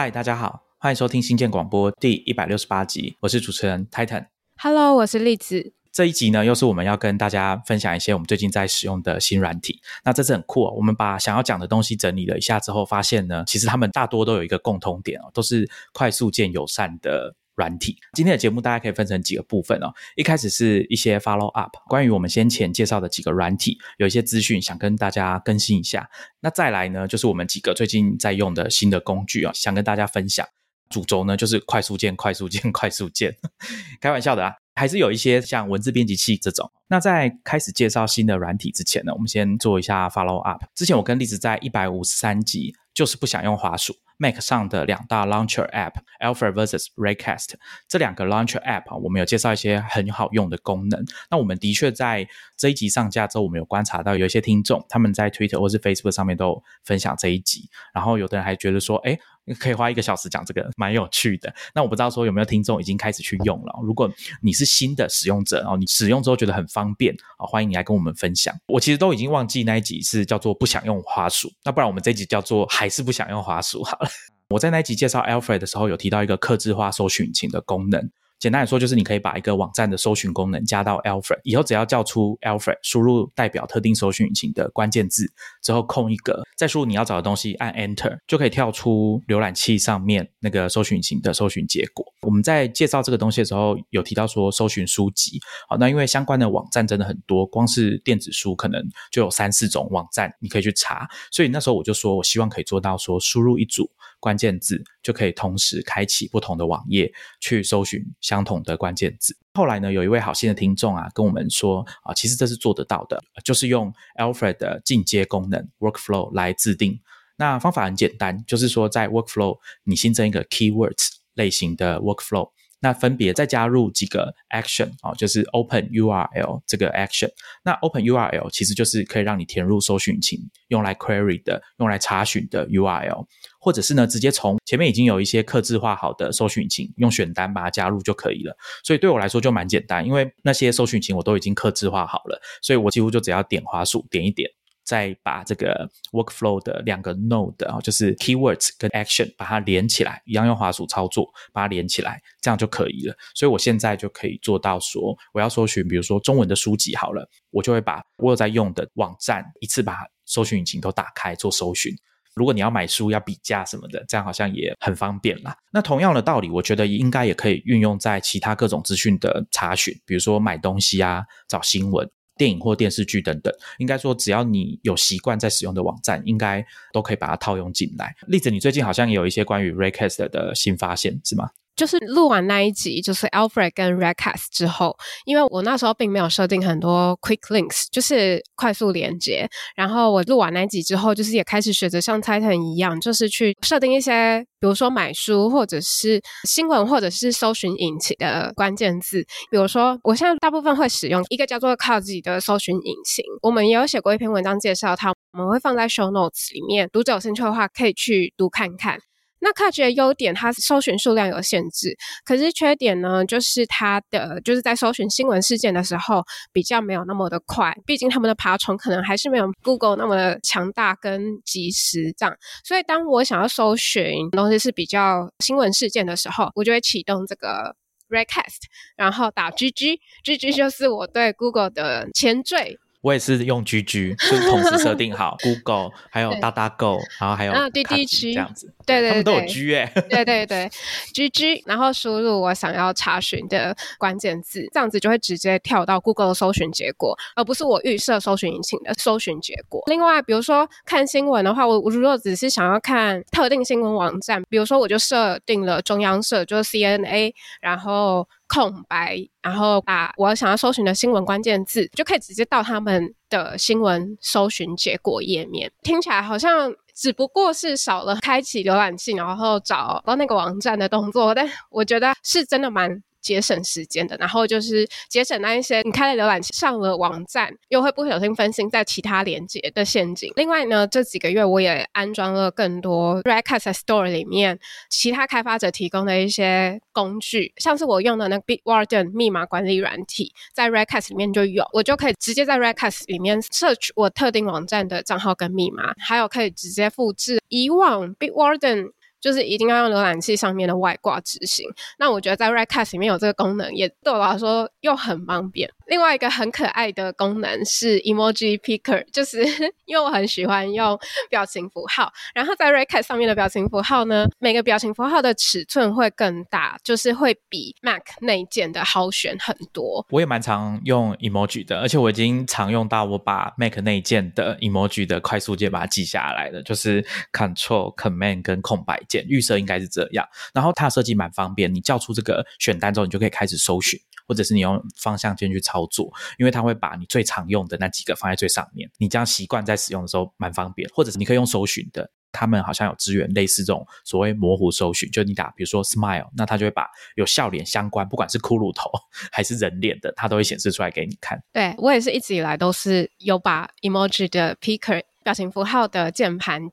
[0.00, 4.28] 嗨，大家好，欢迎收听新建广播第一百六十八集，我是主持人 Titan。
[4.56, 5.74] Hello，我是栗子。
[5.92, 9.82] 这一集呢，又是我们要跟大家分享一些我们最近在使用的新软体。
[10.02, 17.98] 那这次很酷哦，我们把想要讲的东西整理了一下之后，发现呢，其实他们大多都有一个共通点哦，都是快速键友善的软体。
[18.14, 19.92] 今天的节目大家可以分成几个部分哦。
[20.16, 26.08] 一开始是一些 follow up，关于我们先前介绍的几个软体，有一些资讯想跟大家更新一下。
[26.40, 30.46] 那再来呢，就是我们几个最近在用的新的工具啊，想跟大家分享。
[30.88, 33.36] 主轴呢就是快速键、快速键、快速键，
[34.00, 36.68] 开玩笑的啊，还是有一些像文字编辑器这种。
[36.88, 40.64] 那在开始介绍新的软体之前呢，我们先做一下 follow up。
[40.74, 47.54] 之前我跟栗子在一百五十三集，就是不想用滑鼠，Mac 上的两大 launcher App Alpha vs Raycast
[47.88, 51.04] 这两个 launcher app 啊，我们有介绍一些很好用的功能。
[51.30, 59.18] 那我们的确在这一集上架之后，我们有观察到有一些听众他们在 Twitter 或是 Facebook 上面都分享这一集，然后有的人还觉得说，哎。
[59.58, 61.52] 可以花一个小时讲这个，蛮有趣的。
[61.74, 63.80] 那我不知道说有没有听众已经开始去用了。
[63.82, 64.10] 如果
[64.42, 68.54] 你是新的使用者哦，你使用之后觉得很方便啊，欢迎你来跟我们分享。
[68.66, 74.08] 我其实都已经忘记那一集是叫做不想用滑鼠，那不然我们这一集叫做还是不想用滑鼠好了。
[74.50, 78.10] 我在那一集介绍 Alfred 的时候，有提到一个客制化搜寻引擎的功能。
[78.40, 85.30] 简单来说，就是你可以把一个网站的搜寻功能加到 Alfred，以后只要叫出 Alfred，输入代表特定搜寻引擎的关键字
[85.62, 92.02] 之后空一格，再输入你要找的东西，按 Enter 就可以跳出浏览器上面那个搜寻引擎的搜寻结果。
[92.22, 103.90] 我们在介绍这个东西的时候，有提到说搜寻书籍，好，那因为相关的网站真的很多，光是电子书可能就有三四种网站你可以去查，所以那时候我就说我希望可以做到说输入一组
[104.20, 108.00] 关键字就可以同时开启不同的网页去搜寻。
[108.20, 109.36] 相同的关键字。
[109.54, 117.00] 后来呢，有一位好心的听众啊，跟我们说啊，其实这是做得到的，就是用 Alfred 的进阶功能 Workflow 来制定。
[117.36, 127.30] 那方法很简单，就是说在 Workflow 你新增一个 Keywords 类型的 Workflow，那分别再加入几个 Action 啊，就是 Open URL 这个 Action。
[127.62, 133.26] 那 Open URL 其实就是可以让你填入搜寻引擎用来 Query 的、用来查询的 URL。
[133.62, 138.56] 或者是呢，直接从前面已经有一些刻制化好的搜寻引擎，用选单把它加入就可以了。
[138.82, 144.50] 所以对我来说就蛮简单，因为那些搜寻引擎我都已经刻制化好了，所以我几乎就只要点滑鼠点一点，
[144.84, 153.14] 再把这个 workflow 的两个 node 啊，就是 keywords 跟 action 把它连起来，一样用滑鼠操作把它连起来，这样就可以了。
[153.34, 161.94] 所以我现在就可以做到说，我要搜寻，比如说中文的书籍好了，我就会把我有在用的网站一次把搜寻引擎都打开做搜寻。
[162.34, 165.54] 如果你要买书要比价什么的，这样好像也很方便啦。
[165.72, 172.08] 那同样的道理，我觉得应该也可以运用在其他各种资讯的查询，比如说买东西啊、找新闻、
[172.40, 173.52] 电影或电视剧等等。
[173.76, 178.16] 应该说，只要你有习惯在使用的网站，应该都可以把它套用进来。
[178.26, 181.50] 例子，你最近好像也有一些关于 Raycast 的新发现，是吗？
[181.76, 184.94] 就是录完那一集，就是 Alfred 跟 Raycast 之后，
[185.24, 189.48] 因为我那时候并没有设定很多 Quick Links，就是快速连接。
[189.74, 199.24] 然后我录完那一集之后，就是也开始学着像 Titan 一样，就是去设定一些，比如说买书或者是新闻或者是搜寻引擎的关键字。
[199.50, 208.98] 比如说，我现在大部分会使用一个叫做 c o z 的搜寻引擎，我们也有写过一篇文章介绍它，我们会放在 Show Notes 里面，读者有兴趣的话可以去读看看。
[209.40, 217.74] 那 c a t 的优点，它搜寻数量有限制，可是缺点呢，就是它的就是在搜寻新闻事件的时候，比较没有那么的快。
[217.86, 222.36] 毕竟他们的爬虫可能还是没有 Google 那么的强大跟及时这样。
[222.64, 227.74] 所以当我想要搜寻东西是比较新闻事件的时候，我就会启动这个
[228.10, 228.64] Raycast，
[228.96, 232.78] 然后打 GG，GG 就是我对 Google 的前缀。
[233.02, 240.70] 我也是用 GG，就是同时设定好 Google，还有大大 Go，然后还有啊滴滴区这样子，对对他们都有 G 哎，对对对
[241.14, 249.82] ，GG，然后输入我想要查询的关键字，这样子就会直接跳到 Google 的搜寻结果，而不是我预设搜寻引擎的搜寻结果。
[249.86, 257.32] 另外，比如说看新闻的话，我我如果只是想要看特定新闻网站，比如说我就设定了中央社，就是 CNA，
[257.62, 258.28] 然后。
[258.52, 265.70] 空白，然后把我想要搜寻的新闻关键字，就可以直接到他们的新闻搜寻结果页面。
[265.82, 273.02] 听起来好像只不过是少了开启浏览器，然后找到那个网站的动作，但我觉得是真的蛮。
[273.20, 280.32] 节省时间的，然后就是节省那一些你开了浏览器上了网站，又会不小心分心在其他连接的陷阱。
[280.36, 284.58] 另外呢，这几个月我也安装了更多 Redcast Store 里面
[284.88, 298.92] 其他开发者提供的一些工具，像是我用的那个 Bitwarden 密码管理软体，在 Redcast 里面就有，我就可以直接在 Redcast 里面 search 我特定网站的账号跟密码，还有可以直接复制以往 Bitwarden。
[299.20, 301.68] 就是一定要用浏览器上面的外挂执行。
[301.98, 305.70] 那我觉得在 Redcast 里面有这个功能，也对我来说又很方便。
[305.90, 309.42] 另外一个很可爱的功能是 Emoji Picker，就是
[309.86, 310.96] 因为我很喜欢用
[311.28, 312.12] 表情符号。
[312.32, 320.06] 然后在 Redcast 上面的表情符号呢，每个表情符号的尺寸会更大，就是会比 Mac 内建的好选很多。
[320.10, 329.26] 我也蛮常用 Emoji 的，而且我已经常用到我把 Mac 内建的 Emoji 的快速键把它记下来了，就是 Control Command 跟空白键。
[329.28, 333.98] 预设应该是这样，然后它设计蛮方便，你叫出这个选单之后，你就可以开始搜寻，
[334.30, 340.88] 或者是你用方向键去操作，因为它会把你最常用的那几个放在最上面，你这样习惯在使用的时候蛮方便。
[340.94, 346.86] 或者是你可以用搜寻的，他们好像有资源类似这种所谓模糊搜寻，就你打比如说 smile，那它就会把
[347.16, 348.88] 有笑脸相关，不管是骷髅头
[349.32, 351.42] 还是人脸的，它都会显示出来给你看。
[351.52, 356.70] 对我也是一直以来都是有把 emoji 的 picker 表情符号的键盘。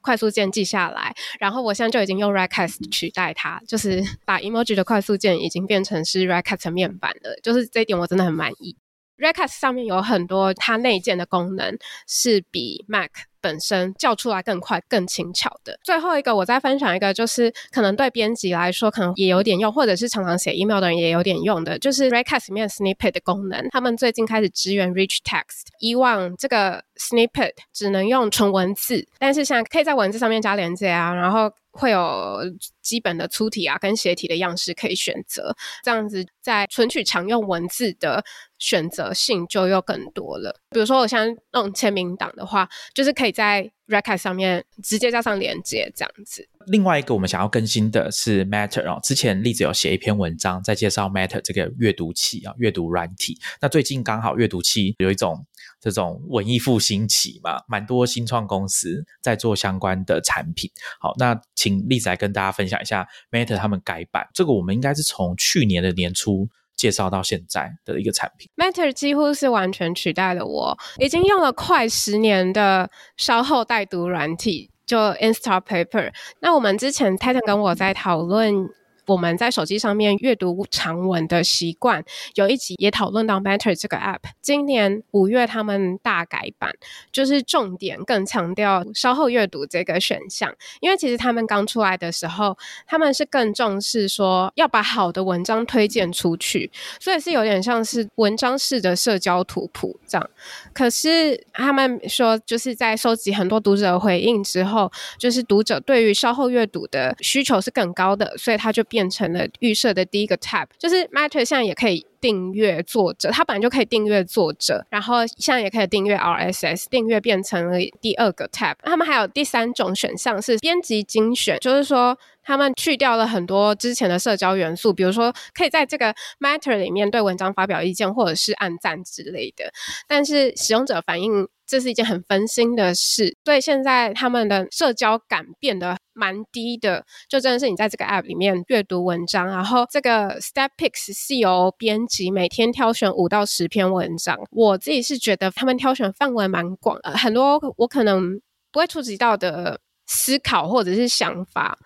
[0.00, 8.76] 快速键记下来，然后我现在就已经用 Recast 取代它，就是 把 emoji 的快速键已经变成是 Recast 面板了，就是这一点我真的很满意。
[9.18, 13.10] Recast 上面有很多它内建的功能是比 Mac。
[13.40, 15.78] 本身叫出来更快、更轻巧的。
[15.82, 23.68] 最后一个，我再分享一个，就是可能对编辑来说可能也有点用，或者是常常写 email 的人也有点用的，就是 Recast 里面 Snippet 的功能。
[23.70, 32.40] 他们最近开始支援 Rich Text，以往这个 Snippet 只能用纯文字，但是现在可以在文字上面加连接啊，然后会有
[32.82, 38.24] 基本的粗体啊跟斜体的样式可以选择，这样子在存取常用文字的。
[38.58, 40.60] 选择性就又更多了。
[40.70, 46.48] 比如说，我像那种签名档的话，就是可以在 r e c a r d 上面直接加上连接这样子。
[46.66, 53.38] 另外一个我们想要更新的是 Matter 哦，之前例子有写一篇文章在介绍 Matter 这个阅读器啊，阅读软体。
[53.60, 55.46] 那最近刚好阅读器有一种
[55.80, 60.70] 这种文艺复兴期嘛，蛮多新创公司在做相关的产品。
[61.00, 64.28] 好，那请例子来跟大家分享一下 Matter 他们改版。
[64.34, 66.48] 这个我们应该是从去年的年初。
[66.78, 72.88] 介绍到现在的一个产品，Matter 几乎是完全取代了我已经用了快十年的
[73.18, 76.12] 稍后带读软体，就 Instapaper。
[76.40, 78.70] 那我们之前 Titan 跟我在讨论。
[79.08, 84.18] 我们在手机上面阅读长文的习惯，有一集也讨论到 Matter 这个 App。
[84.42, 86.74] 今年五月他们大改版，
[87.10, 90.54] 就是重点更强调稍后阅读这个选项。
[90.80, 96.70] 因为其实他们刚出来的时候，他们是更重视说要把好的文章推荐出去，
[97.00, 100.30] 所以是有点像是文章式的社交图谱这样。
[100.74, 108.97] 可是他们说，就是在收集很多读者回应之后，就是读者对于稍后阅读的需求是更高的，所以他就变。
[108.98, 118.74] 变成了预设的第一个 tab，就是 Matter 现在也可以订阅作者，它本来就可以订阅作者，然后现在也可以订阅 RSS，订阅变成了第二个 tab。
[118.82, 129.72] 他们还有第三种选项是编辑精选，就是说他们去掉了很多之前的社交元素，比如说可以在这个 Matter 里面对文章发表意见或者是按赞之类的，
[130.08, 131.46] 但是使用者反映。
[131.68, 137.04] 这是一件很分心的事，所以现在他们的社交感变得蛮低的。
[137.28, 144.38] 就真的是你在这个 App 里面阅读文章，然后这个 Step Picks 是由编辑每天挑选五到十篇文章。
[144.50, 148.40] 我自己是觉得他们挑选范围蛮广的，很多我可能
[148.72, 151.78] 不会触及到的思考或者是想法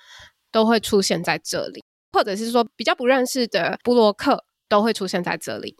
[0.52, 5.74] 都会出现在这里，或者是说比较不认识的布洛克都会出现在这里。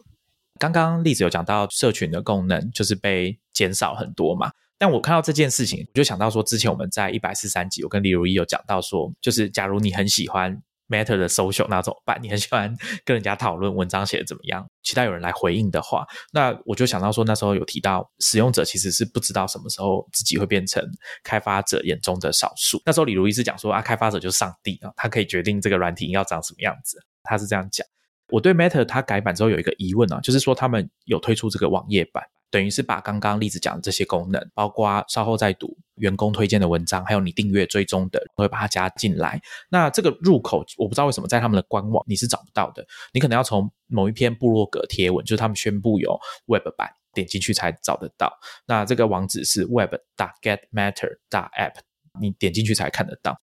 [0.59, 12.19] 刚刚例子有讲到社群的功能就是被减少很多嘛，但我看到这件事情，我就想到说，之前我们在一百四三集，我跟李如一有讲到说，就是假如你很喜欢 Matter 的 social，那怎么办？
[12.21, 20.83] 你很喜欢跟人家讨论文章写的怎么样，期待有人来回应的话，那我就想到说，那时候有提到使用者其实是不知道什么时候自己会变成
[21.23, 22.81] 开发者眼中的少数。
[22.85, 27.85] 那时候李如一是讲说啊，开发者就是上帝啊，他可以决定这个软体要长什么样子，他是这样讲。
[28.33, 39.39] 我对 Matter 它改版之后有一个疑问啊，就是说他们有推出这个网页版，等于是把刚刚例子讲的这些功能，包括稍后再读员工推荐的文章，还有你订阅追踪的，都会把它加进来。
[39.69, 48.35] 那这个入口我不知道为什么在他们的官网你是找不到的，你可能要从某一篇部落格贴文，就是他们宣布有 Web 版，点进去才找得到。
[48.65, 49.93] 那这个网址是 web.
[50.15, 51.19] 大 get matter.
[51.29, 51.75] 大 app，
[52.19, 53.39] 你点进去才看得到。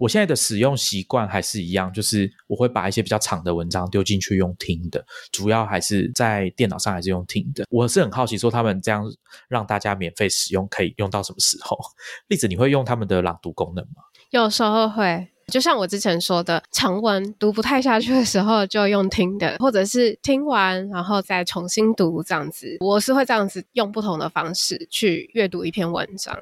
[0.00, 7.66] 我现在的使用习惯还是一样，就是我会把一些比较长的文章丢进去用听的，主要还是在电脑上还是用听的。
[7.68, 9.04] 我是很好奇，说他们这样
[9.46, 11.78] 让大家免费使用，可以用到什么时候？
[12.28, 14.02] 例子，你会用他们的朗读功能吗？
[14.30, 22.78] 有时候会，就像我之前说的，长文读不太下去的时候，就用听的，或者是听完然后再重新读这样子。
[22.80, 26.34] 我是会这样子用不同的方式去阅读一篇文章。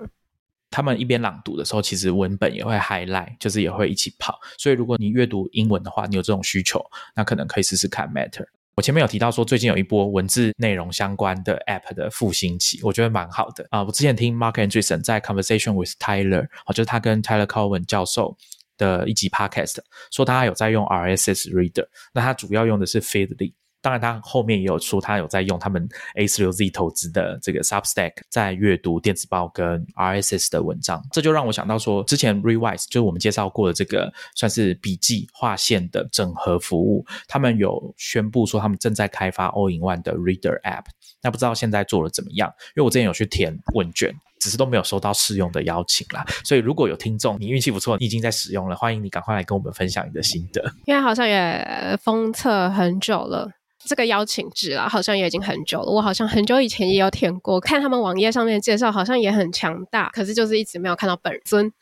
[0.70, 4.38] 他们一边朗读的时候，其实文本也会 highlight，就是也会一起跑。
[4.58, 6.84] 所以如果你阅读英文的话，你有这种需求，
[7.14, 8.46] 那可能可以试试看 Matter。
[8.74, 13.82] 我前面有提到说，最近有一波文字内容相关的 App 的复兴期，我觉得蛮好的啊。
[13.82, 18.36] 我之前听 Mark Andreessen 在 Conversation with Tyler，哦，就是他跟 Tyler Cowen 教授
[18.76, 19.78] 的一集 Podcast，
[20.12, 23.54] 说他有在用 RSS Reader，那他主要用的是 Feedly。
[23.88, 31.02] 当然，他后面也有说，他有在用他们 A 四六 Z 投资的这个 Substack，在阅读电子报跟 RSS 的文章。
[31.10, 40.84] 这就让我想到说，之前 Rewise 就是我们介绍过的这个算是笔记划线的整合服务，他们有宣布说他们正在开发 All in One 的 Reader App。
[41.22, 42.52] 那不知道现在做的怎么样？
[42.76, 46.24] 因为我之前有去填问卷，只是都没有收到试用的邀请啦。
[46.44, 50.62] 所以如果有听众，你运气不错，你已经在使用了，欢迎你赶快来跟我们分享你的心得。
[50.84, 53.50] 因为好像也封测很久了。
[53.84, 55.90] 这个邀请制啊，好像也已经很久了。
[55.90, 60.08] 我好像很久以前也有填过，看他们网页上面介绍，好像也很强大。
[60.10, 61.72] 可是就是一直没有看到本尊。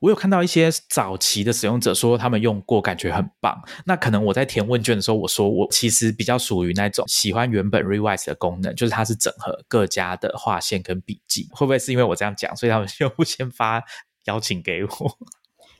[0.00, 3.58] 我有看到一些早期的使用者说他们用过，感觉很棒。
[3.86, 11.48] 那可能我在填问卷的时候，我说我其实比较属于那种喜欢原本 Revise 的功能，就是它是整合各家的划线跟笔记。
[11.52, 13.82] 会不会是因为我这样讲，所以他们就先发
[14.24, 15.18] 邀请给我？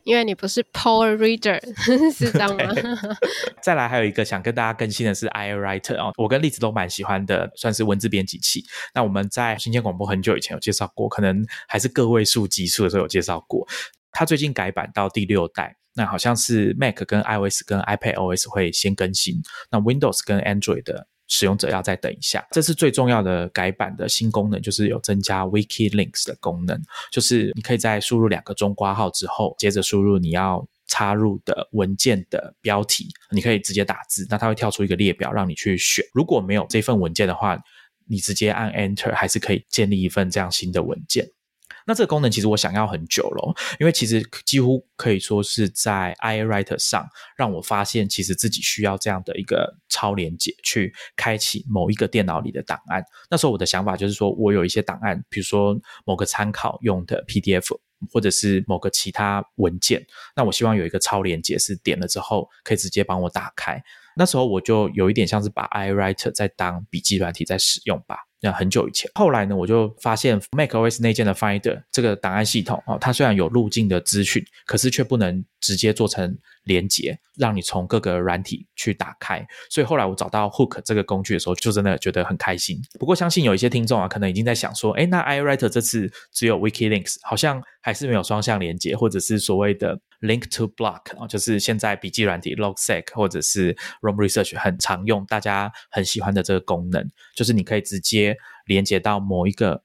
[0.04, 1.60] 因为你不是 Power Reader，
[2.12, 2.74] 是这样吗？
[3.62, 8.64] 再来还有一个想跟大家更新的是 iWriter 哦，我跟栗子都蛮喜欢的，算是文字编辑器。
[8.94, 13.66] 那我们在新鲜广播很久以前有介绍过，可能还是个位数级数的时候有介绍过。
[14.12, 21.08] 它最近改版到第六代，那好像是 Mac 跟 iOS 跟 iPad OS 会先更新，那 Windows 跟 Android 的。
[21.28, 36.04] 使用者要再等一下，这是最重要的改版的新功能，就是有增加 Wiki Links 的功能，就是你可以在输入两个中括号之后，接着输入你要插入的文件的标题，你可以直接打字，那它会跳出一个列表让你去选。
[36.12, 37.58] 如果没有这份文件的话，
[38.06, 41.26] 你直接按 Enter 还是可以建立一份这样新的文件。
[41.86, 53.04] 那这个功能其实我想要很久了，因为其实几乎可以说是在 iWriter 上让我发现，其实自己需要这样的一个超连接去开启某一个电脑里的档案。
[53.30, 57.76] 那时候我的想法就是说，我有一些档案，比如说某个参考用的 PDF，
[58.10, 63.82] 或者是某个其他文件，那我希望有一个超连接，是点了之后可以直接帮我打开。
[64.16, 68.16] 那时候我就有一点像是把 iWriter 在当笔记软体在使用吧。
[68.40, 79.46] 那很久以前，后来呢，我就发现 macOS 内建的 Finder 这个档案系统哦，它虽然有路径的资讯，可是却不能直接做成连接，让你从各个软体去打开。
[79.70, 82.80] 所以后来我找到 Hook 这个工具的时候，就真的觉得很开心。
[82.98, 98.36] 不过相信有一些听众啊，可能已经在想说，哎，那 iWriter 这次只有 WikiLinks，好像还是没有双向连接，或者是所谓的 Link to Block 啊，就是现在笔记软体 Logseq 或者是 Roam Research 很常用，大家很喜欢的这个功能，就是你可以直接。
[98.66, 99.84] 连接到某一个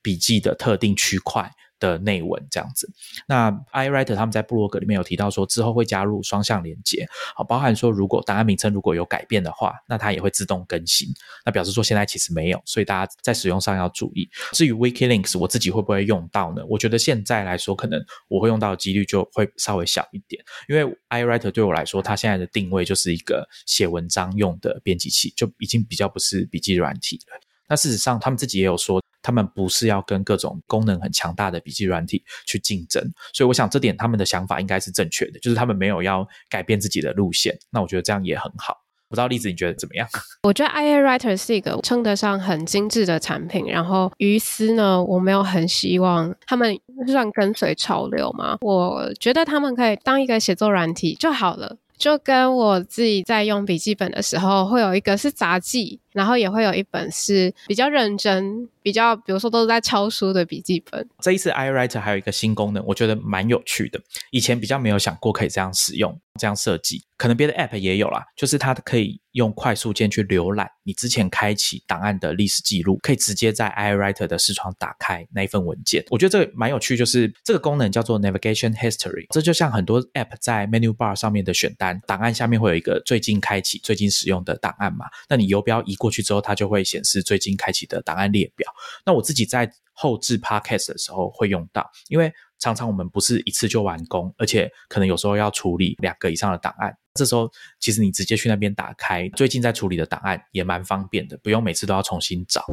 [0.00, 2.88] 笔记的特定区块的内文，这样子。
[3.26, 11.08] 那 iWriter 他们在部落格里面有提到说，之后会加入双向连接，好，包含说如果档案名称如果有改变的话，那它也会自动更新。
[11.44, 14.28] 那表示说现在其实没有，所以大家在使用上要注意。
[14.52, 16.62] 至于 WikiLinks，我自己会不会用到呢？
[16.68, 27.40] 我觉得现在来说，可能我会用到的几率就会稍微小一点，因为 iWriter 对我来说，它现在的定位就是一个写文章用的编辑器，就已经比较不是笔记软体了。
[27.68, 37.58] 那事实上，他们自己也有说，他们不是要跟各种功能很强大的笔记软体去竞争，所以我想这点他们的想法应该是正确的，就是他们没有要改变自己的路线。
[37.70, 38.78] 那我觉得这样也很好。
[39.08, 40.08] 不知道例子你觉得怎么样？
[40.44, 43.66] 我觉得 i a Writer 是一个称得上很精致的产品。
[43.66, 48.56] 然后于斯呢，我没有很希望他们算跟随潮流嘛。
[48.60, 51.76] 我觉得他们可以当一个写作软体就好了。
[51.98, 61.08] 就跟我自己在用笔记本的时候，会有一个是杂记，然后也会有一本是比较认真、比较比如说都是在抄书的笔记本。
[61.20, 64.00] 这一次 iWriter 还有一个新功能，我觉得蛮有趣的，
[64.30, 67.04] 以前比较没有想过可以这样使用、这样设计。
[67.16, 76.02] 可能别的 App 也有啦，就是它可以用快速键去浏览你之前开启档案的历史记录，可以直接在 iWriter 的视窗打开那一份文件。
[76.08, 85.04] 我觉得这个蛮有趣，就是这个功能叫做 Navigation History，这就像很多 App 在 Menu Bar 上面的选单，档案下面会有一个最近开启、最近使用的档案嘛？
[85.28, 88.72] 那你游标移过去之后，它就会显示最近开启的档案列表。
[89.04, 96.96] 那我自己在后置 Podcast 的时候会用到，因为常常我们不是一次就完工，而且可能有时候要处理两个以上的档案。
[97.12, 102.64] 这时候其实你直接去那边打开最近在处理的档案也蛮方便的，不用每次都要重新找。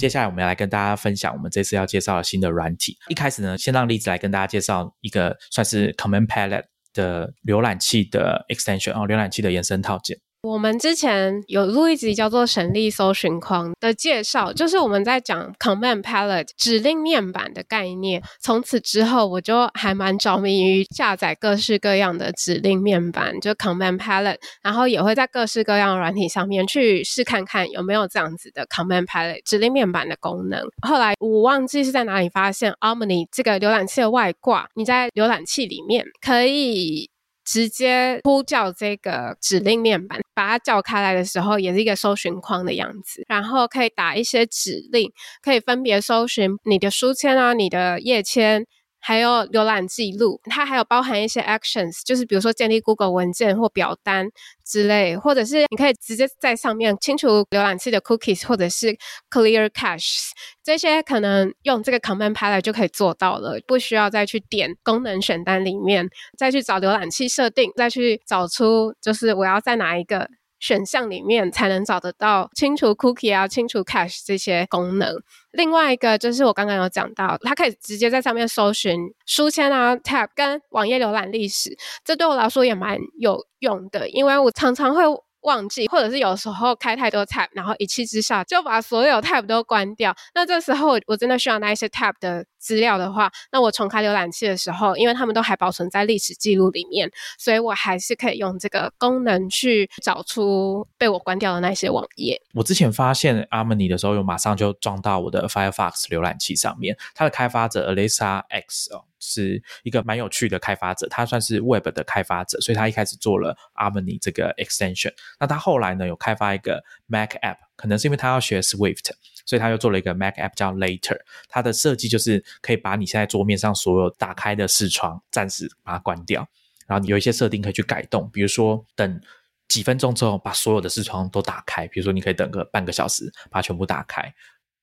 [0.00, 2.96] 接下来我们要来跟大家分享我们这次要介绍的新的软体。
[3.08, 6.64] 一开始呢，先让栗子来跟大家介绍一个算是 Command Palette
[6.94, 10.16] 的浏览器的 extension 哦，浏览器的延伸套件。
[10.42, 18.22] 我们之前有录一集叫做“神力搜寻框”的介绍，就是我们在讲 Command Palette 指令面板的概念。
[18.40, 30.62] 从此之后，我就还蛮着迷于下载各式各样的指令面板，就 Command Palette，然后也会在各式各样的软体上面去试看看有没有这样子的 Command Palette 指令面板的功能。
[30.80, 37.10] 后来我忘记是在哪里发现 Omni 这个浏览器的外挂，你在浏览器里面可以。
[37.44, 43.24] 直接呼叫这个指令面板，把它叫开来的时候，也是一个搜寻框的样子。
[43.28, 45.10] 然后可以打一些指令，
[45.42, 48.66] 可以分别搜寻你的书签啊、你的页签，
[49.00, 50.40] 还有浏览记录。
[50.44, 54.28] 它还有包含一些 actions，就是比如说建立 Google 文件或表单。
[54.70, 58.96] 之类，或者是你可以直接在上面清除浏览器的 cookies，或者是
[59.28, 60.30] clear cache，
[60.62, 70.28] 这些可能用这个 command palette 就可以做到了，不需要再去点功能选单里面，再去找浏览器设定，再去找出就是我要在哪一个
[70.60, 75.12] 选项里面才能找得到清除 cookie 啊、清除 cache 这些功能。
[75.50, 85.02] 另外一个就是我刚刚有讲到，它可以直接在上面搜寻书签啊、tab 跟网页浏览历史，这对我来说也蛮有用的，因为我常常会。
[85.42, 90.14] 忘记，或者是有时候开太多 tab，然后一气之下就把所有 tab 都关掉。
[90.34, 102.40] 那这时候我真的需要那一些 tab 的资料的话，那我重开浏览器的时候，因为他们都还保存在历史记录里面，所以我还是可以用这个功能去找出被我关掉的那些网页。
[102.54, 109.04] 我之前发现 Harmony 的时候，有马上就装到我的 Firefox 浏览器上面，它的开发者 Alisa X 哦。
[109.22, 115.12] 是一个蛮有趣的开发者，他算是 Web 的开发者，所以他一开始做了 Harmony 这个 extension。
[115.38, 119.10] 那他后来呢，有开发一个 Mac app，可能是因为他要学 Swift，
[119.50, 121.18] 所以他又做了一个 Mac app 叫 Later。
[121.48, 126.46] 它的设计就是可以把你现在桌面上所有打开的视窗暂时把它关掉，
[126.86, 129.20] 然后你有一些设定可以去改动，比如说等
[129.66, 134.32] 几分钟之后把所有的视窗都打开，比如说你可以等个半个小时把它全部打开。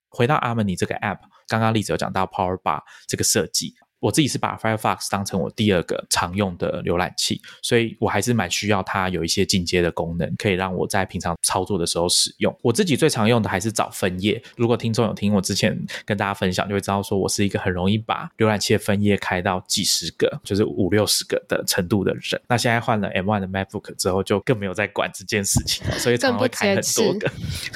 [0.10, 3.76] 回到阿门尼这个 app，刚刚例子有讲到 Power Bar 这个设计。
[4.00, 12.56] 我自己是把 Firefox 当成我第二个常用的浏览器，所以我还是蛮需要它有一些进阶的功能，可以让我在平常操作的时候使用。
[12.62, 14.42] 我自己最常用的还是找分页。
[14.56, 22.42] 如果听众有听我之前跟大家分享，就会知道说我是一个很容易把浏览器的分页开到几十个，就是五六十个的程度的人。
[22.48, 27.32] 那现在换了 M1 的 MacBook 之后，就更没有在管这件事情，所以常常会开很多个。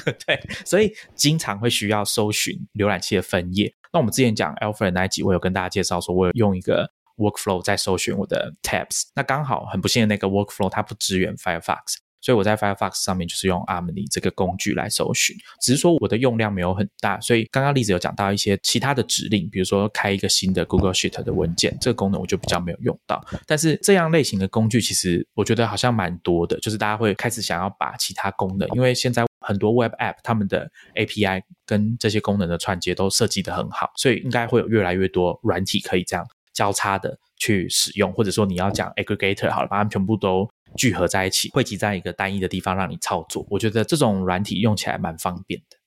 [0.25, 3.73] 对，所以经常会需要搜寻浏览器的分页。
[3.93, 9.03] 那我们之前讲 Alfred 那一集，我有跟大家介绍说，我有用一个 workflow 在搜寻我的 tabs。
[9.15, 15.35] 那刚好很不幸的那个 workflow 它不支援 Firefox，所以我在 Firefox 上面就是用 Armony 这个工具来搜寻。
[15.61, 23.21] 只是说我的用量没有很大，所以刚刚例子有讲到一些其他的指令，比如说开一个新的 Google Sheet 的文件，这个功能我就比较没有用到。
[23.45, 29.25] 但是这样类型的工具其实我觉得好像蛮多的，就是大家会开始想要把其他功能，因为现在。
[29.41, 43.45] 很多 Web App 他们的 API 跟这些功能的串接都设计的很好，所以应该会有越来越多软体可以这样交叉的去使用，或者说你要讲 Aggregator 好了，把它们全部都聚合在一起，汇集在一个单一的地方让你操作。
[43.49, 45.77] 我觉得这种软体用起来蛮方便的。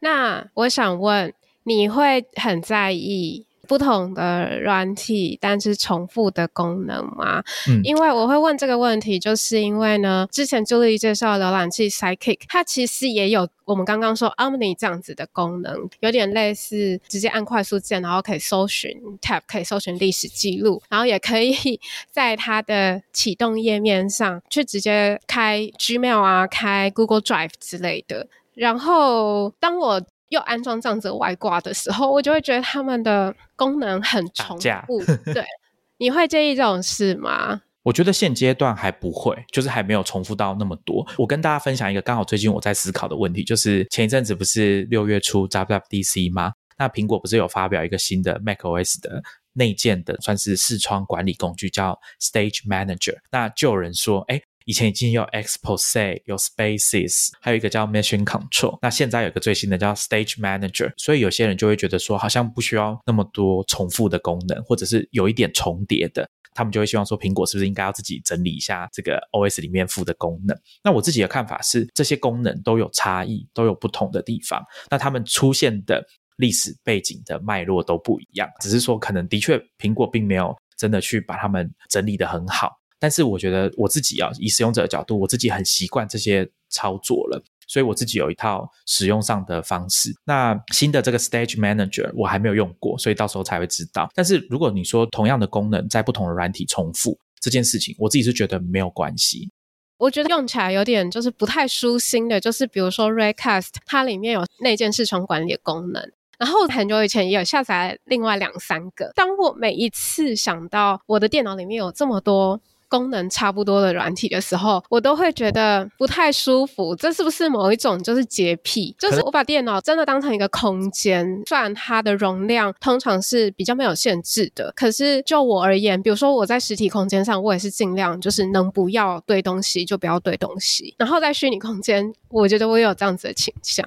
[0.00, 3.47] 那我想问，你会很在意？
[3.68, 7.42] 不同的软体，但是重复的功能吗？
[7.68, 21.78] 嗯，因为我会问这个问题，就是因为呢，之前朱莉介绍浏览器 Sidekick，它其实也有我们刚刚说 Omni 这样子的功能，有点类似直接按快速键，然后可以搜寻 Tab，可以搜寻历史记录，然后也可以
[22.10, 28.26] 在它的启动页面上去直接开 Gmail 啊，开 Google Drive 之类的。
[28.54, 35.44] 然后当我又安装这样子外挂的时候，我就会觉得他们的功能很重复，对，
[35.98, 37.62] 你会介意这种事吗？
[37.84, 41.06] 我觉得现阶段还不会，就是还没有重复到那么多。
[41.16, 46.52] 我跟大家分享一个刚好最近我在思考的问题，就是前一阵子不是六月初 WWDC 吗？
[46.76, 49.22] 那苹果不是有发表一个新的 macOS 的
[49.54, 53.16] 内建的算是视窗管理工具，叫 Stage Manager。
[53.30, 58.78] 那就有人说，哎，以前已经有 Expose、有 Spaces，还有一个叫 Mission Control。
[58.82, 66.28] 那现在有个最新的叫 Stage Manager，所以有些人就会觉得说，好像不需要那么多重复的功能，或者是有一点重叠的。
[66.52, 70.54] 他们就会希望说，苹果是不是应该要自己整理一下这个 OS 里面附的功能？
[70.84, 74.62] 那我自己的看法是，这些功能都有差异，都有不同的地方。
[74.90, 82.77] 那他们出现的历史背景的脉络都不一样，只是说可能的确苹果并没有真的去把它们整理的很好。
[82.98, 87.42] 但是我觉得我自己啊，以使用者的角度，我自己很习惯这些操作了。
[87.70, 90.10] 所以我自己有一套使用上的方式。
[90.24, 94.08] 那新的这个 Stage Manager 我还没有用过，所以到时候才会知道。
[94.14, 99.50] 但是如果你说同样的功能在不同的软体重复这件事情，我自己是觉得没有关系。
[99.98, 106.02] 我觉得用起来有点就是不太舒心的，就是比如说 Recast，它里面有内建视窗管理的功能，
[106.38, 109.12] 然后很久以前也有下载另外两三个。
[109.14, 112.58] 当我每一次想到我的电脑里面有这么多。
[112.88, 116.94] 功能差不多的软体的时候，我都会觉得不太舒服。
[116.96, 118.94] 这是不是某一种就是洁癖？
[118.98, 130.94] 就是我把电脑真的当成一个空间，虽然它的容量通常是比较没有限制的，可是就我而言，比如说我在实体空间上，我也是尽量就是能不要堆东西就不要堆东西。
[130.98, 133.86] 然后在虚拟空间，我觉得我有这样子的倾向。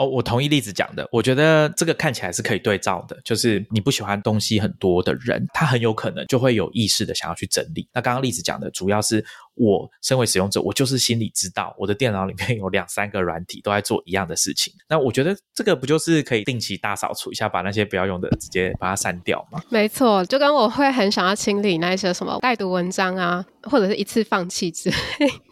[0.00, 3.14] 哦，我同意例子讲的，我觉得这个看起来是可以对照的。
[3.22, 7.86] 就是你不喜欢东西很多的人，他很有可能就会有意识的想要去整理。
[7.92, 9.22] 那刚刚例子讲的主要是
[9.56, 14.72] 我身为使用者，我就是心里知道我的电脑里面有两三个软体都在做一样的事情。
[14.88, 19.60] 那我觉得这个不就是可以定期大扫除一下，把那些不要用的直接把它删掉吗？
[19.68, 24.96] 没错，就跟我会很想要清理那些什么待读文章啊，或者是一次放弃之类。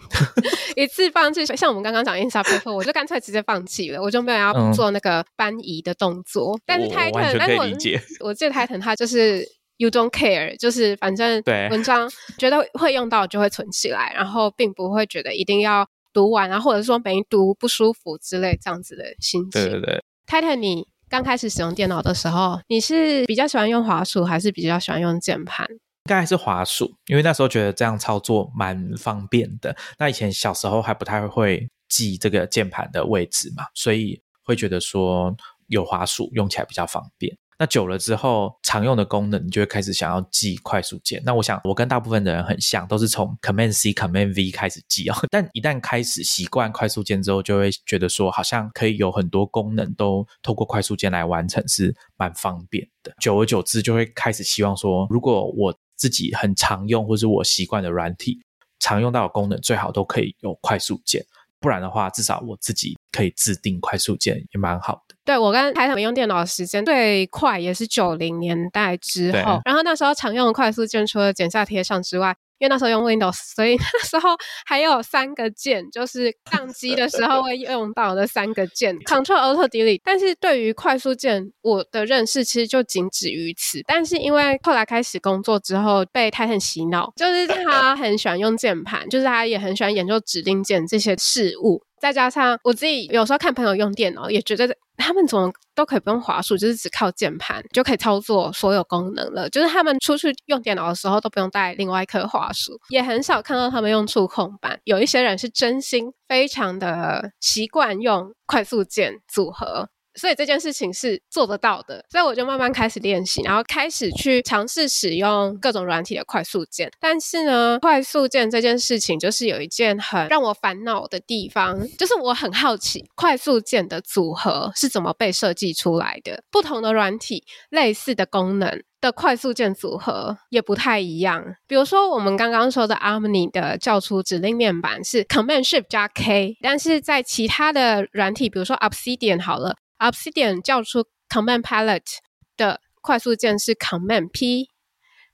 [0.75, 6.59] 一次放弃，像我们刚刚讲 Instapaper，我就干脆直接放弃了，我就没有要做那个搬移的动作。
[6.65, 7.65] 但是 Titan，但是我
[8.29, 9.45] 我记得 Titan 它就是
[9.77, 19.51] You don't care，就是反正文章觉得会用到就会存起来，然后并不会觉得一定要读完啊，或者说没读不舒服之类这样子的心情。
[19.51, 25.67] 对对对，Titan，你刚开始使用电脑的时候，你是比较喜欢用滑鼠，还是比较喜欢用键盘？
[25.71, 29.77] 应该还是滑鼠，因为那时候觉得这样操作蛮方便的。
[29.99, 37.37] 那以前小时候还不太会记这个键盘的位置嘛，所以会觉得说有滑鼠用起来比较方便。
[37.61, 41.21] 那久了之后，常用的功能你就会开始想要记快速键。
[41.27, 45.19] 那我想我跟大部分的人很像，都是从 Command C、Command V 开始记啊。
[45.29, 53.13] 但一旦开始习惯快速键之后，就会觉得说好像可以有很多功能都透过快速键来完成，是蛮方便的。
[53.21, 58.41] 久而久之，就会开始希望说，如果我自己很常用或者我习惯的软体，
[58.79, 61.27] 常用到的功能最好都可以有快速键，
[61.61, 65.15] 不然的话，至少我自己可以自定快速键也蛮好的。
[65.25, 72.37] 对我跟台上用电脑的时间最快也是九零年代之后，然后那时候常用的快速键除了剪下贴上之外。
[72.59, 74.31] 因为那时候用 Windows，所以 那时候
[74.67, 80.01] 还有三个键，就是宕机的时候会用到的三个键， Control Alt Delete。
[80.05, 83.81] 但是对于快速键，我的认识其实就仅止于此。
[83.87, 91.83] 但是因为后来开始工作之后，被 Titan 洗脑，就是他很喜欢用键盘，就是他也很喜欢研究指令键这些事物。
[92.01, 99.49] 再加上我自己有时候看朋友用电脑，也觉得他们怎么都可以不用滑鼠，就是只靠键盘就可以操作所有功能了。
[99.51, 104.81] 就是他们出去用电脑的时候都不用带另外一颗滑鼠，也很少看到他们用触控板。
[104.85, 109.89] 有一些人是真心非常的习惯用快速键组合。
[110.19, 116.91] 所以这件事情是做得到的，所以我就慢慢开始练习，然后开始去尝试使用各种软体的快速键。
[117.01, 126.43] 但是呢，快速键这件事情就是有一件很让我烦恼的地方，就是我很好奇快速键的组合是怎么被设计出来的。
[126.51, 131.45] 不同的软体类似的功能的快速键组合也不太一样。
[131.67, 139.77] 比如说我们刚刚说的 Armny 的叫出指令面板是 Command Shift 加 K，但是在其他的软体，比如说 Obsidian 好了。
[139.99, 142.19] Obsidian 叫出 Command Palette
[142.57, 144.69] 的快速键是 Command P，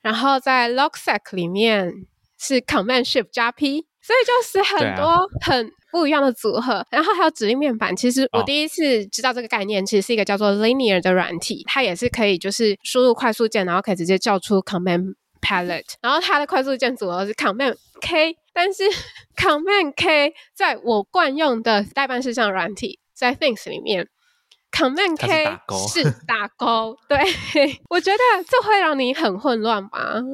[0.00, 1.92] 然后在 Logseq 里面
[2.38, 6.86] 是 Command Shift 加 P，所以就是很多很不一样的组合。
[6.90, 18.84] 然后还有指令面板，其实我第一次知道这个概念，其实是一个叫做 Linear 的软体，它也是可以就是输入快速键，然后可以直接叫出 Command Palette，然后它的快速键组合是 Command K，但是
[19.36, 24.08] Command K 在我惯用的代办事项软体在 Things 里面。
[24.74, 25.44] Command K
[25.88, 27.16] 是 打勾，对
[27.88, 29.90] 我觉得这会让你很混乱吗？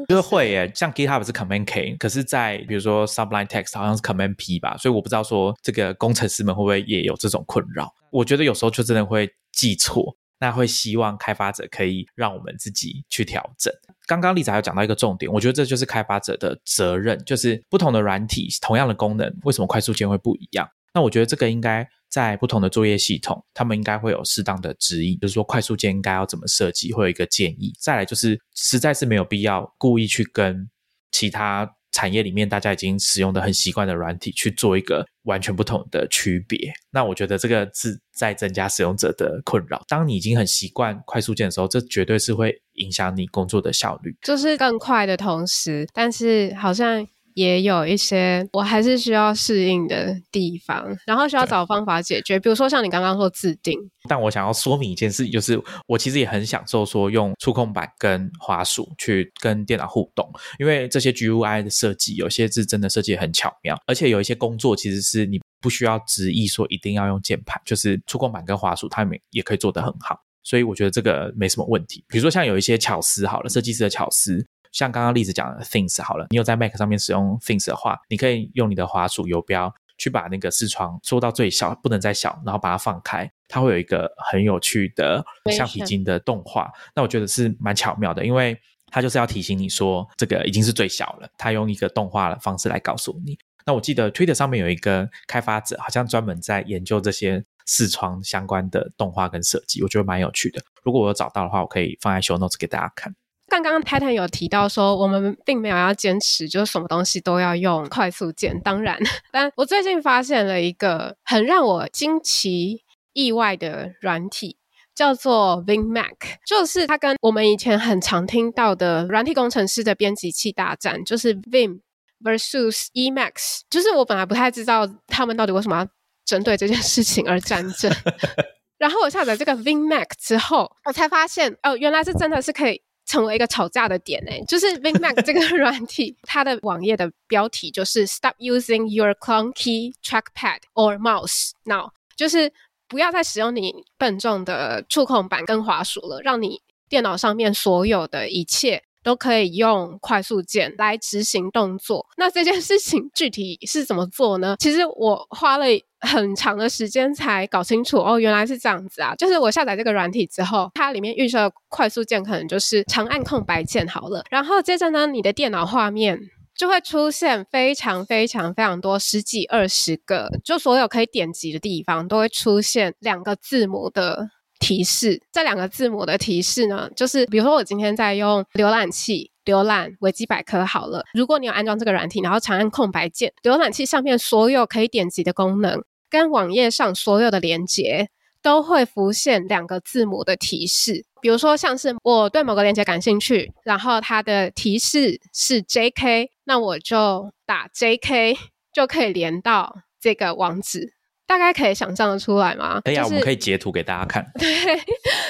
[0.09, 7.93] 就是会耶，像 GitHub 是 Command K，可是在比如说 Sublime Text 好像是 Command P 吧，所以我不知道说这个工程师们会不会也有这种困扰。
[8.11, 13.73] 我觉得有时候就真的会记错，那会希望开发者可以让我们自己去调整。
[14.07, 20.69] 刚刚丽仔有讲到一个重点，我觉得这就是开发者的责任，就是不同的软体同样的功能，为什么快速键会不一样？
[20.93, 27.73] 那我觉得这个应该在不同的作业系统，他们应该会有适当的指引，就是说快速键应该要怎么设计，会有一个建议。
[27.79, 30.69] 再来就是实在是没有必要故意去跟
[31.13, 36.73] 其他产业里面大家已经使用的很习惯的软体去做一个完全不同的区别。
[36.91, 39.83] 那我觉得这个是在增加使用者的困扰。
[39.89, 44.17] 当你已经很习惯快速键的时候，这绝对是会影响你工作的效率。
[44.23, 47.05] 就是更快的同时，但是好像
[47.41, 52.39] 也有一些我还是需要适应的地方，然后需要找方法解决。
[52.39, 72.05] 比如说像你刚刚说自定，但我想要说明一件事，就是我其实也很享受说用触控板跟滑鼠去跟电脑互动，因为这些 GUI 的设计有些是真的设计很巧妙，而且有一些工作其实是你不需要执意说一定要用键盘，就是触控板跟滑鼠它们也可以做得很好，所以我觉得这个没什么问题。
[72.07, 74.47] 比如说像有一些巧思好了，设计师的巧思。
[74.73, 86.71] 像刚刚例子讲的 Things 好了，你有在 Mac 上面使用 Things 的话，你可以用你的滑鼠游标去把那个视窗缩到最小，不能再小，然后把它放开，它会有一个很有趣的橡皮筋的动画。
[86.95, 93.39] 那我觉得是蛮巧妙的，因为它就是要提醒你说这个已经是最小了，它用一个动画的方式来告诉你。
[93.67, 100.63] 那我记得 Twitter 上面有一个开发者，好像专门在研究这些视窗相关的动画跟设计，我觉得蛮有趣的。
[100.83, 103.15] 如果我有找到的话，我可以放在 Show Notes 给大家看。
[103.51, 108.59] 刚刚 Titan 有提到说，我们并没有要坚持，就是什么东西都要用快速键。
[108.63, 108.97] 当然，
[109.33, 114.57] 但我最近发现了一个很让我惊奇意外的软体，
[114.95, 116.15] 叫做 VinMac，
[116.47, 121.81] 就是它跟我们以前很常听到的软体工程师的编辑器大战，就是 Vim
[122.23, 123.63] versus Emacs。
[123.69, 125.89] 就是我本来不太知道他们到底为什么要
[126.25, 127.93] 针对这件事情而战争。
[128.79, 132.81] 然后我下载这个 VinMac 之后，我才发现哦，原来是真的是可以
[133.11, 142.53] 成为一个吵架的点诶，就是 VinMac 这个软体， 它的网页的标题就是 “Stop using your clunky trackpad or mouse now”，就是
[142.87, 152.07] 不要再使用你笨重的触控板跟滑鼠了，让你电脑上面所有的一切都可以用快速键来执行动作。
[152.17, 154.57] 那这件事情具体是怎么做呢？
[154.59, 155.67] 其实我花了
[156.01, 159.15] 很长的时间才搞清楚，哦，原来是这样子啊！
[159.15, 166.19] 就是我下载这个软体之后，它里面预设快速键可能就是长按空白键好了，然后接着呢，你的电脑画面。
[166.59, 174.29] 就会出现非常非常非常多十几二十个，就所有可以点击的地方都会出现两个字母的
[174.61, 175.21] 提示。
[175.33, 188.11] 这两个字母的提示呢，就是比如说我今天在用浏览器浏览维基百科好了，如果你有安装这个软体，然后长按空白键，浏览器上面所有可以点击的功能跟网页上所有的连接。
[188.43, 198.39] 都会浮现两个字母的提示，比如说像是我对某个链接感兴趣，然后它的提示是 J.K，那我就打 J.K
[198.73, 200.95] 就可以连到这个网址，
[201.31, 202.81] 大概可以想象的出来吗？
[202.85, 204.27] 可以啊，就是我们可以截图给大家看。
[204.37, 204.77] 对，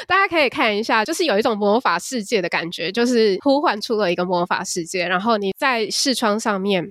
[0.08, 6.86] 大家可以看一下，就是有一种魔法世界的感觉，就是呼唤出了一个魔法世界，然后你在视窗上面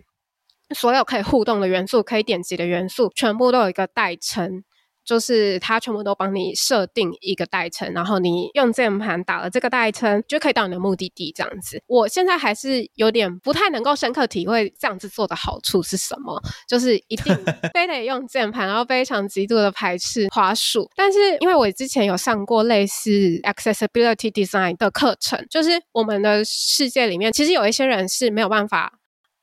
[0.75, 4.63] 所有可以互动的元素、可以点击的元素，全部都有一个代称。
[5.09, 11.31] 就是它全部都帮你设定一个代称，然后你用键盘打了这个代称，就可以到你的目的地。
[11.35, 17.35] 这样子，我现在还是有点不太能够深刻体会这样子做的好处是什么，就是一定
[17.73, 20.87] 非得用键盘，然后非常极度的排斥滑鼠。
[20.95, 23.09] 但是因为我之前有上过类似
[23.41, 28.99] accessibility design 的课程，就是我们的世界里面，其实有一些人是没有办法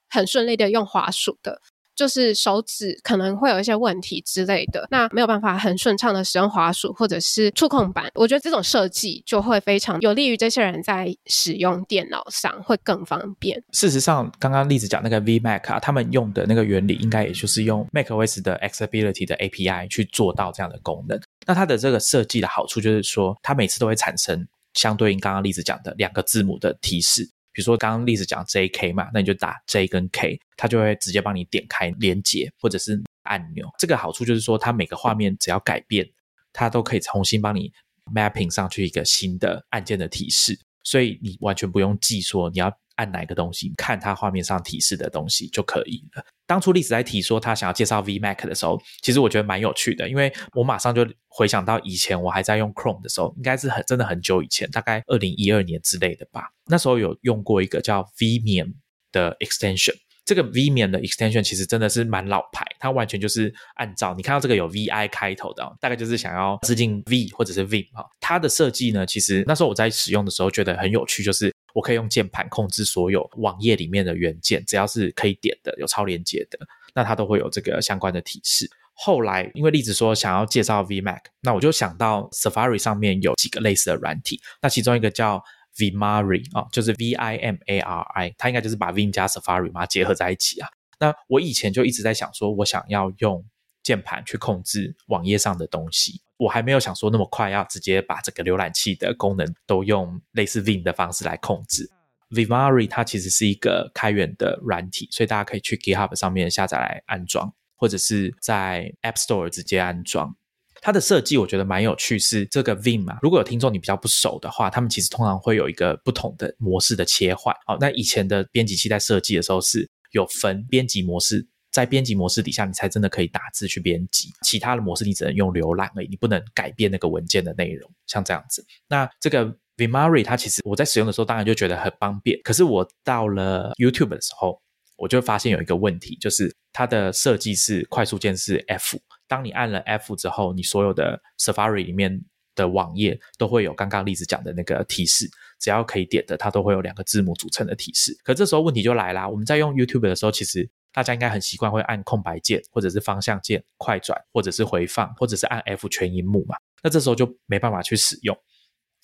[0.09, 1.61] 很顺利的用滑鼠的。
[1.97, 8.11] 就是手指可能会有一些问题之类的，那没有办法很顺畅的使用滑鼠或者是触控板。
[8.15, 13.61] 我觉得这种设计就会非常有利于这些人在使用电脑上会更方便。
[13.73, 21.19] 事实上，刚刚例子讲那个 VMac 啊，他们用的那个原理，应该也就是用 macOS 的 Accessibility 的 API 去做到这样的功能。
[21.47, 27.31] 那它的这个设计的好处就是说，它每次都会产生相对应刚刚例子讲的两个字母的提示。
[27.57, 33.67] 比如说刚刚例子讲 J K 嘛，那你就打 J 跟 K，它就会直接帮你点开连接或者是按钮。
[33.79, 36.07] 这个好处就是说，它每个画面只要改变，
[36.53, 37.73] 它都可以重新帮你
[38.15, 46.25] mapping 上去一个新的按键的提示，所以你完全不用记说你要按哪个东西，看它画面上提示的东西就可以了。
[46.47, 56.51] 当初历史在提说他想要介绍 VMac 的时候，其实我觉得蛮有趣的，因为我马上就回想到以前我还在用 Chrome 的时候，应该是很真的很久以前，大概二零一二年之类的吧。
[56.67, 58.75] 那时候有用过一个叫 Vimium
[59.13, 59.95] 的 extension。
[60.25, 68.05] 这个 Vimium 的 extension 其实真的是蛮老牌，它完全就是按照你看到这个有 Vi 开头的，大概就是想要致敬 V 或者是 Vim 哈。
[68.19, 76.59] 它的设计呢，其实那时候我在使用的时候觉得很有趣，就是我可以用键盘控制所有网页里面的元件，只要是可以点的、有超连接的，
[76.95, 78.67] 那它都会有这个相关的提示。
[78.95, 85.45] 后来因为例子说想要介绍 VMac，那我就想到 Safari 上面有几个类似的软体，那其中一个叫
[85.77, 90.69] Vimari 啊，就是 V I M A R I，它应该就是把 Vim 加 Safari 嘛结合在一起啊。
[90.99, 93.45] 那我以前就一直在想说，我想要用
[93.83, 101.91] 键盘去控制网页上的东西，我还没有想说那么快要直接把这个浏览器的功能都用类似 Vim 的方式来控制。
[102.31, 110.37] Vimari 它其实是一个开源的软体，所以大家可以去 GitHub 上面下载来安装，或者是在 App Store 直接安装。
[110.83, 113.19] 它的设计我觉得蛮有趣，是这个 Vim 啊。
[113.23, 117.55] 如果有听众你比较不熟的话，他们其实通常会有一个不同的模式的切换。
[117.65, 121.47] 好，那以前的编辑器在设计的时候是有分编辑模式，
[121.77, 128.65] 在编辑模式底下你才真的可以打字去编辑，其他的模式你只能用浏览而已，你不能改变那个文件的内容，像这样子。
[128.89, 134.59] 那这个 Vimari 它其实我在使用的时候当然就觉得很方便，可是我到了 YouTube 的时候，
[134.97, 138.99] 我就发现有一个问题，就是它的设计是快速键是 F。
[139.29, 142.19] 当你按了 F 之后，你所有的 Safari 里面
[142.55, 145.29] 的网页都会有刚刚例子讲的那个提示，
[145.61, 148.17] 只要可以点的，它都会有两个字母组成的提示。
[148.25, 156.57] 可这时候问题就来啦，我们在用 YouTube 的时候，其实大家应该很习惯会按空白键，或者是方向键快转，或者是回放，或者是按 F 全荧幕嘛。
[156.83, 158.35] 那这时候就没办法去使用。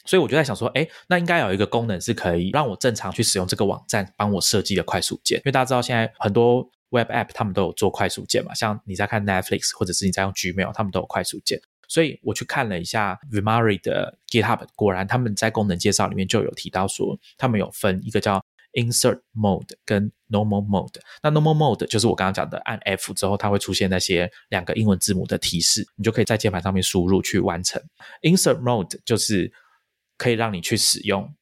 [0.07, 6.71] 所以我就在想说，哎，那应该有一个功能是可以让我正常去使用这个网站帮我设计的快速键，因为大家知道现在很多。
[6.95, 11.59] Web App 他们都有做快速键嘛，像你在看 Netflix 或者是你在用 Gmail，他们都有快速键。
[11.89, 21.01] 所以我去看了一下 Vimari 的 GitHub，果然他们在功能介绍里面就有提到说，他们有分一个叫 Insert Mode 跟 Normal Mode。
[21.23, 27.81] 那 Normal Mode 就是我刚刚讲的，按 F 之后它会出现那些两个英文字母的提示，你就可以在键盘上面输入去完成。
[28.23, 29.53] Insert Mode 就是
[30.17, 31.33] 可以让你去使用。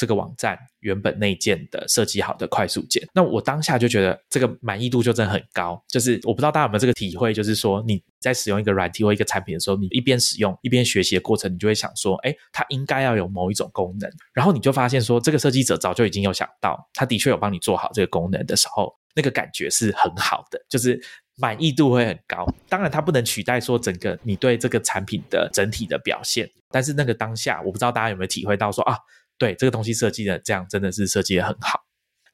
[0.00, 5.84] 这个网站原本内建的设计好的快速键，那我当下就觉得这个满意度就真的很高。
[5.86, 14.10] 就是我不知道大家有没有这个体会，就是说你在使用一个软体或一个产品的时候，你一边使用一边学习的过程，你就会想说，哎，它应该要有某一种功能。
[14.32, 20.98] 然后你就发现说，这个设计者早就已经有想到，他的确有帮你做好这个功能的时候，那个感觉是很好的，就是
[21.36, 22.46] 满意度会很高。
[22.70, 28.96] 当然，它不能取代说整个你对这个产品的整体的表现，但是那个当下，我不知道大家有没有体会到说啊。
[29.40, 31.80] 对这个东西设计的这样真的是设计的很好。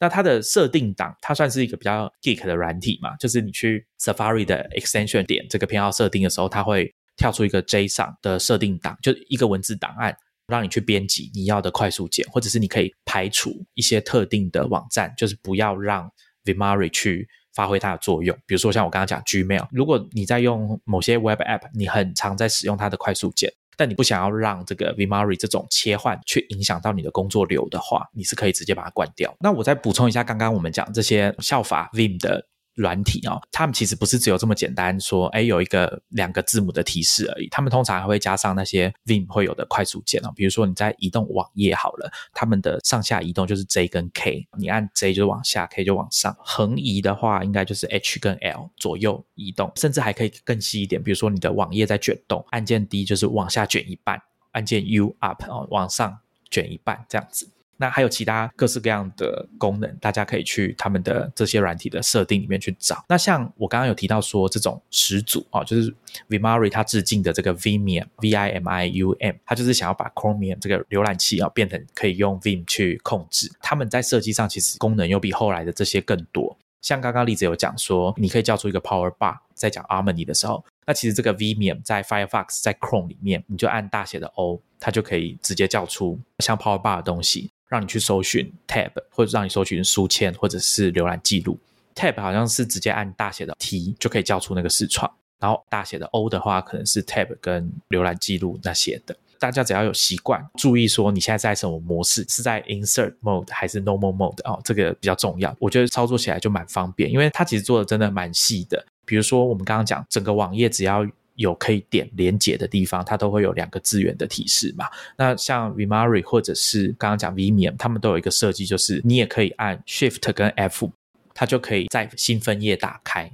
[0.01, 3.16] 那它的设定档，它算是一个比较 geek 的软体嘛？
[3.16, 10.14] 就是你去 Safari 的 extension 点这个偏好设定的时候，它会跳出一个 JSON 的设定档，就一个文字档案，
[10.49, 16.12] 让你去编辑你要的快速键，或者是你可以排除一些特定的网站，就是不要让
[16.45, 18.37] Vimari 去发挥它的作用。
[18.45, 23.51] 比如说像我刚刚讲 Gmail，如果你在用某些 Web App，你很常在使用它的快速键。
[23.77, 29.35] 但你不想要让这个 Vimari 这种切换去影响到你的工作流的话，你是可以直接把它关掉。
[29.41, 32.47] 那我再补充一下，刚刚我们讲这些效法 Vim 的。
[32.77, 37.49] 软体啊，他们其实不是只有这么简单，说哎有一个两个字母的提示而已。
[37.49, 46.37] 他们通常还会加上那些 Vim 会有的快速键啊，比如说你在移动网页好了，他们的上下移动就是 J 跟 K，你按 J 就往下，K 就往上。
[46.39, 54.21] 横移的话，应该就是 H 跟 L 左右移动，甚至还可以更细一点，比如说你的网页在卷动，按键 D 就是往下卷一半，
[54.53, 56.19] 按键 U up 哦往上
[56.51, 57.49] 卷一半这样子。
[57.77, 63.05] 那还有其他各式各样的功能，大家可以去他们的这些软体的设定里面去找。
[63.09, 65.95] 那像我刚刚有提到说，这种始祖啊，就是
[66.29, 73.51] Vimari 它致敬的这个 Vimium V I M I U M，它就是想要把 Chromium 这个浏览器啊变成可以用 Vim 去控制。
[73.61, 76.57] 他们在设计上其实功能又比后来的这些更多。
[76.83, 87.51] 像刚刚例子有讲说，你可以叫出一个 Power Bar，在讲 Armony 的时候，那其实这个 Vimium 在 Firefox 在 Chrome 里面，你就按大写的 O，它就可以直接叫出像 Power Bar 的东西。
[87.68, 91.59] 让你去搜寻 tab，或者让你搜寻书签，或者是浏览记录。
[91.94, 99.16] tab 好像是直接按大写的 T 就可以叫出那个视窗，然后大写的 O 的话，可能是 tab 跟浏览记录那些的。
[99.38, 105.55] 大家只要有习惯，注意说你现在在什么模式，是在 insert mode 还是 normal mode 哦，这个比较重要。
[105.59, 108.83] 我觉得操作起来就蛮方便，因为它其实做的真的蛮细的。
[109.05, 114.87] 比如说我们刚刚讲整个网页只要有可以点连接的地方，它都会有两个资源的提示嘛。
[115.16, 120.91] 那像 Vimari 或者是刚刚讲 Vimium，他们都有一个设计，就是你也可以按 Shift 跟 F，
[121.32, 123.30] 它就可以在新分页打开。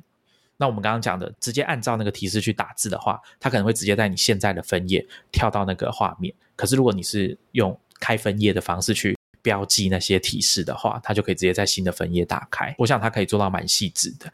[0.59, 6.33] 那我们刚刚讲的，直接按照那个提示去打字的话，它可能会直接在你现在的分页跳到那个画面。
[6.55, 12.73] 可是如果你是用开分页的方式去标记那些提示的话，它就可以直接在新的分页打开。
[12.79, 14.33] 我想它可以做到蛮细致的。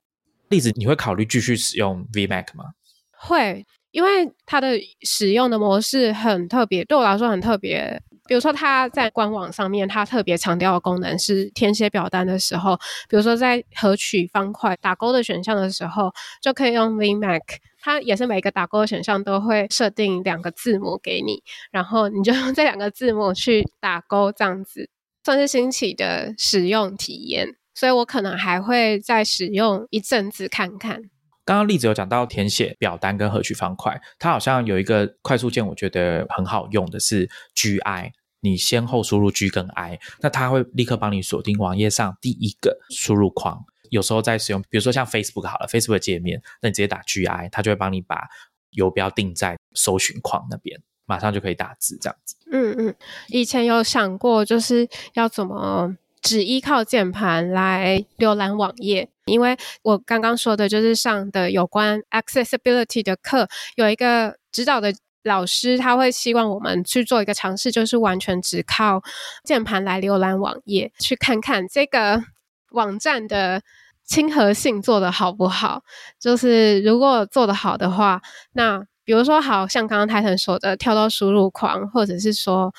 [0.50, 2.72] 例子，你会考虑继续使用 VMac 吗？
[3.18, 8.00] 会，因为它的使用的模式很特别，对我来说很特别。
[8.26, 12.76] 比如说，它在官网上面，它特别强调的功能是填写表单的时候，
[13.08, 16.12] 比如说在合取方块打勾的选项的时候，
[16.42, 17.40] 就可以用 VMac。
[17.80, 24.90] 它也是每个打勾的选项都会设定两个字母给你，然后你就用这两个字母去打勾，这样子
[25.24, 27.56] 算是新奇的使用体验。
[27.74, 31.00] 所以我可能还会再使用一阵子看看。
[31.48, 43.64] 刚刚例子有讲到填写表单跟合取方块，它好像有一个快速键，我觉得很好用的是 G I，你先后输入 G 跟 I，那它会立刻帮你锁定网页上第一个输入框。
[43.88, 48.28] 有时候在使用，比如说像 Facebook 好了，Facebook 界面，那你直接打 G I，它就会帮你把
[48.72, 52.36] 游标定在搜寻框那边，马上就可以打字这样子。
[52.52, 52.94] 嗯嗯，
[53.28, 59.08] 以前有想过就是要怎么只依靠键盘来浏览网页。
[59.28, 64.92] 因为我刚刚说的就是上的有关 accessibility 的课，有一个指导的
[65.24, 69.02] 老师，他会希望我们去做一个尝试，就是完全只靠
[69.44, 72.22] 键盘来浏览网页，去看看这个
[72.70, 73.60] 网站的
[74.04, 75.82] 亲和性做得好不好。
[76.18, 78.22] 就是如果做得好的话，
[78.52, 82.72] 那比如说，好像刚刚泰腾说的，跳到输入框，或者是说，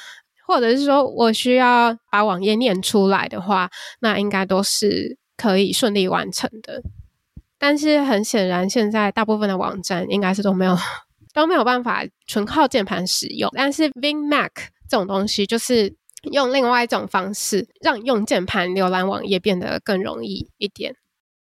[0.48, 3.70] 或者是说我需要把网页念出来的话，
[4.00, 5.19] 那应该都是。
[5.40, 6.84] 可以顺利完成的，
[7.58, 10.78] 但是很显然，现在大部分的网站应该是都没有
[11.34, 13.50] 都没有办法纯靠键盘使用。
[13.56, 14.52] 但是 Vim Mac
[14.90, 15.96] 这种东西，就是
[16.32, 20.94] 用另外一种方式，让用键盘浏览网页变得更容易一点。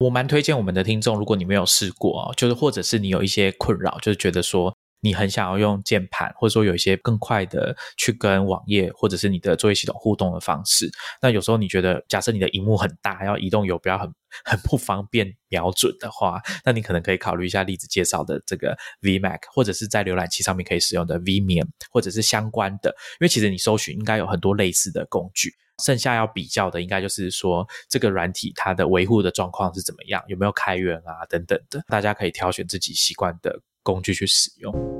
[0.00, 4.76] 我蛮推荐我们的听众，如果你没有试过啊，就是或者是你有一些困扰，就是觉得说。
[5.06, 10.90] 你很想要用键盘，或者说有一些更快的去跟网页或者是你的作业系统互动的方式。
[11.22, 14.12] 那有时候你觉得，假设你的荧幕很大，要移动游标很
[14.44, 22.90] 很不方便瞄准的话，那你可能可以考虑一下例子介绍的这个 VMac，或者是在浏览器上面可以使用的 Vimium，或者是相关的。
[23.20, 25.54] 因为其实你搜寻应该有很多类似的工具，
[25.84, 33.60] 剩下要比较的应该就是说这个软体它的维护的状况是怎么样，有没有开源啊等等的，大家可以挑选自己习惯的。
[33.86, 34.95] 工具去使用。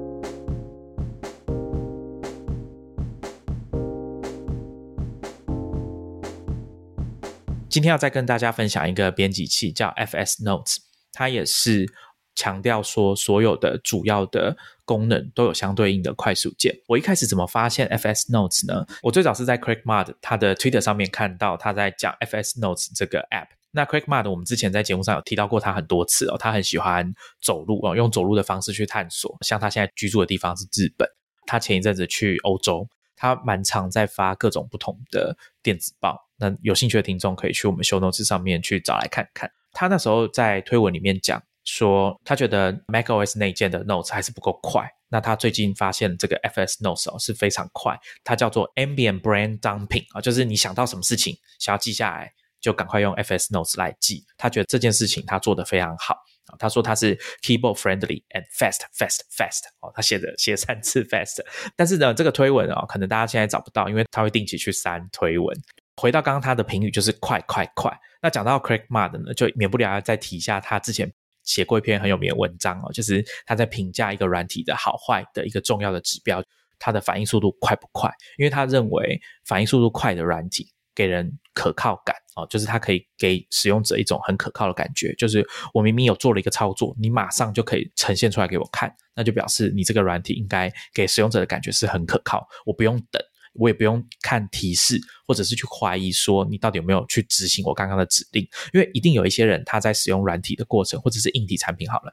[7.77, 10.79] 今天要再跟大家分享一个编辑器，叫 FS Notes，
[11.13, 11.87] 它也是
[12.35, 14.57] 强调说所有的主要的
[14.87, 16.75] 功能都有相对应的快速键。
[16.87, 18.87] 我一开始怎么发现 FS Notes 呢？
[19.03, 23.49] 我最早是在 Craig Mud 他的 Twitter 上面看到他在讲 FS Notes 这个 App。
[23.73, 27.13] 那 Craig Mud，我们之前在节目上有提到过他很多次哦，他很喜欢
[27.43, 29.37] 走路哦，用走路的方式去探索。
[29.43, 31.07] 像他现在居住的地方是日本，
[31.45, 36.26] 他前一阵子去欧洲，他蛮常在发各种不同的电子报。
[36.39, 39.51] 那有兴趣的听众可以去我们 Show Notes 上面去找来看看。
[39.73, 44.89] 他那时候在推文里面讲说，他觉得 macOS 内建的 Notes 还是不够快。
[45.09, 52.33] 那他最近发现这个 FS Notes 哦是非常快，它叫做 Ambient brand dumping 啊，就是你想到什么事情想要记下来。
[52.59, 56.15] 就赶快用 FS Notes 来记，他觉得这件事情他做的非常好
[56.47, 56.57] 啊。
[56.59, 61.39] 他说他是 keyboard friendly and fast, fast, fast 哦，他写的写三次 fast。
[61.77, 65.57] 但是呢，这个推文啊，可能大家现在找不到，因为他会定期去删推文。
[65.97, 67.93] 回到刚刚他的评语，就是快快快。
[68.23, 76.43] 那讲到 Craig Mud 呢，就免不了要再提一下他之前写过一篇很有名的文章哦，就是他在评价一个软体的好坏的一个重要的指标，
[76.79, 78.11] 它的反应速度快不快？
[78.39, 80.73] 因为他认为反应速度快的软体。
[80.97, 92.49] 给人可靠感哦，就是它可以给使用者一种很可靠的感觉，就是我明明有做了一个操作，你马上就可以呈现出来给我看，那就表示你这个软体应该给使用者的感觉是很可靠。
[92.65, 93.23] 我不用等，
[93.59, 102.13] 我也不用看提示，或者是去怀疑说你到底有没有去执行我刚刚的指令，因为一定有一些人他在使用软体的过程，或者是硬体产品好了。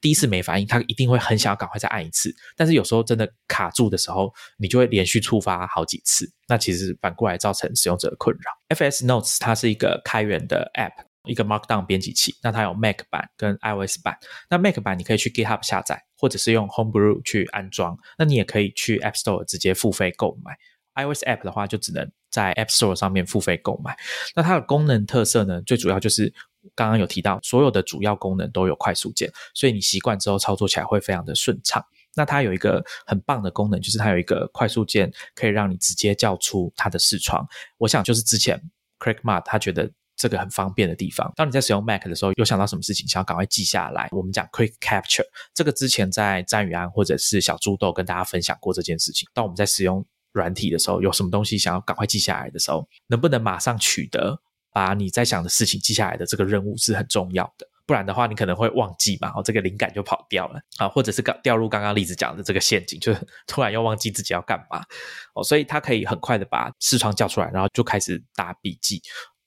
[0.00, 2.34] 第一次没反应，他一定会很想要赶快再按一次。
[2.56, 6.28] 但是有时候真的卡住的时候，你就会连续触发好几次。
[6.48, 8.76] 那其实反过来造成使用者的困扰。
[8.76, 12.34] FS Notes 它是一个开源的 App，一个 Markdown 编辑器。
[12.42, 14.18] 那它有 Mac 版跟 iOS 版。
[14.50, 17.96] 那 Mac 版你可以去 GitHub 下载，或者是用 Homebrew 去安装。
[18.18, 20.56] 那你也可以去 App Store 直接付费购买。
[20.94, 23.96] iOS App 的话，就只能在 App Store 上面付费购买。
[24.34, 26.32] 那它的功能特色呢，最主要就是
[26.74, 31.84] 刚刚有提到，所有的主要功能都有快速键，所以你习惯之后操作起来会非常的顺畅。
[32.14, 37.46] 那它有一个很棒的功能，就是它有一个快速键，可以让你直接叫出它的视窗。
[37.78, 38.60] 我想就是之前
[38.98, 41.32] Craig m a r t 他觉得这个很方便的地方。
[41.34, 45.24] 当你在使用 Mac 的时候，有想到什么事情想要赶快记下来，我们讲 Quick Capture，
[45.54, 49.26] 这个之前在詹宇安或者是小猪豆跟大家分享过这件事情。
[49.32, 54.40] 当我们在使用软体的时候，有什么东西想要赶快记下来的时候，能不能马上取得
[54.72, 57.66] 把你在想的事情记下来的这个任务是很重要的。
[57.84, 64.80] 不然的话，你可能会忘记嘛，哦，这个灵感就跑掉了 啊，或者是刚掉入刚刚例子讲的这个陷阱，就是突然又忘记自己要干嘛
[65.34, 69.02] 哦，所以他可以很快的把视窗叫出来，然后就开始打笔记，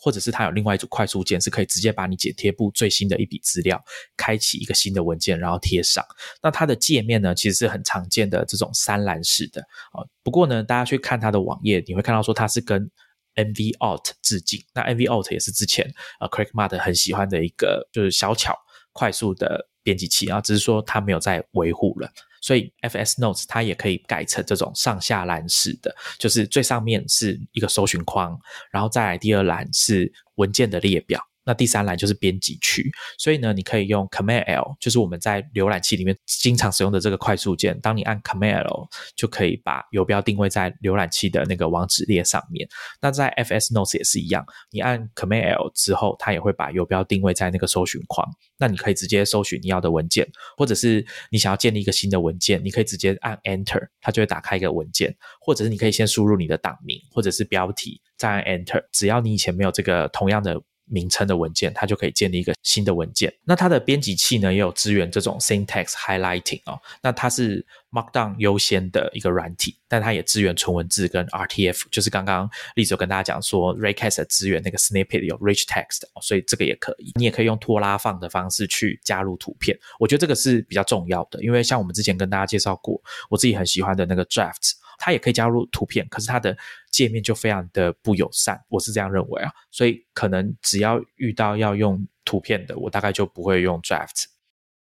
[0.05, 3.83] 或者是它有另外一组快速键，是可以直接把你剪贴簿最新的一笔资料
[4.15, 6.05] 开启一个新的文件，然后贴上。
[6.43, 9.61] 那它的界面呢，其实是很常见的这种三栏式的
[9.93, 12.87] 哦，不过呢，大家去看它的网页，你会看到说它是跟
[13.33, 18.55] NV Alt 致敬，那 NV Alt 也是之前呃 Craig m a r t 很喜欢的一个就是小巧
[18.93, 22.11] 快速的编辑器啊，只是说它没有在维护了，
[22.41, 28.35] 所以 FS Notes 它也可以改成这种上下栏式的，就是最上面是一个搜寻框，
[28.71, 31.21] 然后再来第二栏是文件的列表。
[31.45, 37.79] 那第三栏就是编辑区，所以呢，你可以用 Command L，就是我们在浏览器里面经常使用的这个快速键。
[37.81, 42.67] 当你按 Command L，就可以把游标定位在浏览器的那个网址列上面。
[42.99, 48.27] 那在 FS Notes 也是一样，你按 Command L 之后，它也会把游标定位在那个搜寻框。
[48.57, 50.27] 那你可以直接搜寻你要的文件，
[50.57, 55.15] 或者是你想要建立一个新的文件，你可以直接按 Enter，它就会打开一个文件。
[55.39, 58.83] 或者是你可以先输入你的档名或者是标题，再按 Enter。
[58.91, 60.59] 只要你以前没有这个同样的。
[60.85, 63.33] 名称的文件，它就可以建立一个新的文件。
[63.43, 66.79] 那它的编辑器呢，也有支援这种 syntax highlighting 哦。
[67.01, 77.11] 那它是 Markdown 优先的一个软体，但它也支援纯文字跟 RTF，就是刚刚例子有跟大家讲说，Raycast 支援那个 snippet 有 rich text，所以这个也可以。
[77.15, 84.73] 你也可以用拖拉放的方式去加入图片，我觉得这个是比较重要的，因为像我们之前跟大家介绍过，我自己很喜欢的那个 Draft。
[84.97, 86.57] 它也可以加入图片，可是它的
[86.91, 89.51] 界面就非常的不友善，我是这样认为啊。
[89.71, 94.25] 所以可能只要遇到要用图片的，我大概就不会用 Draft。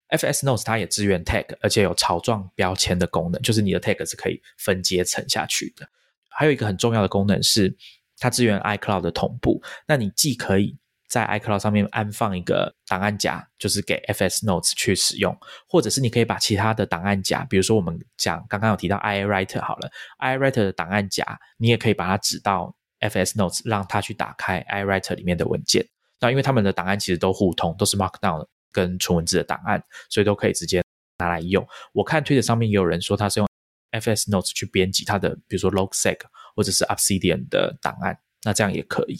[0.09, 5.87] FS Notes 它也支援 Tag，而且有草状标签的功能，就是你的 Tag 是可以分阶层下去的。
[6.29, 7.75] 还有一个很重要的功能是，
[8.17, 10.77] 它支援 iCloud 的同步，那你既可以
[11.11, 15.37] 在 iCloud 上面安放一个档案夹，就是给 FS Notes 去使用，
[15.67, 25.85] 或者是你可以把其他的档案夹，比如说我们讲刚刚有提到 iWriter 好了，iWriter 的档案夹，你也可以把它指到 FS Notes，让它去打开 iWriter 里面的文件。
[26.21, 30.81] 那因为他们的档案其实都互通，都是 Markdown 跟纯文字的档案，所以都可以直接
[31.17, 31.67] 拿来用。
[31.91, 33.49] 我看推特上面也有人说他是用
[33.91, 36.19] FS Notes 去编辑他的，比如说 Logseg
[36.55, 39.19] 或者是 Obsidian 的档案，那这样也可以。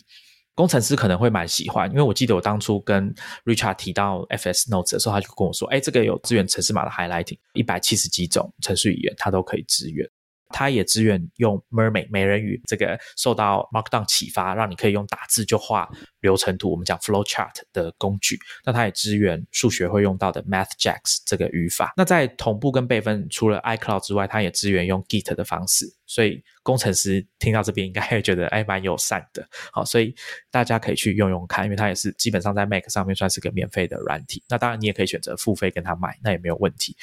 [0.54, 3.14] 工程师可能会蛮喜欢，因为我记得我当初跟
[3.46, 10.08] Richard 提到 FS Notes 的时候，他就跟我说：“哎，这个有支援城市码的 highlighting，一百七十几种程序语言，他都可以支援。”
[10.52, 15.90] 它也支援用 Mermaid 美人鱼这个受到 Markdown 启发，让你可以用打字就画
[16.20, 18.38] 流程图，我们讲 Flow Chart 的工具。
[18.66, 21.94] 那它也支援数学会用到的 MathJax 这个语法。
[21.98, 25.96] 那在同步跟备份，除了 iCloud 之外，它也支援用 Git 的方式。
[26.06, 29.48] 所以工程师听到这边应该会觉得 哎蛮友善的。
[29.72, 30.14] 好，所以
[30.50, 34.44] 大家可以去用用看，因为它也是基本上在 Mac 上面算是个免费的软体。
[34.50, 36.98] 那当然你也可以选择付费跟他买，那也没有问题。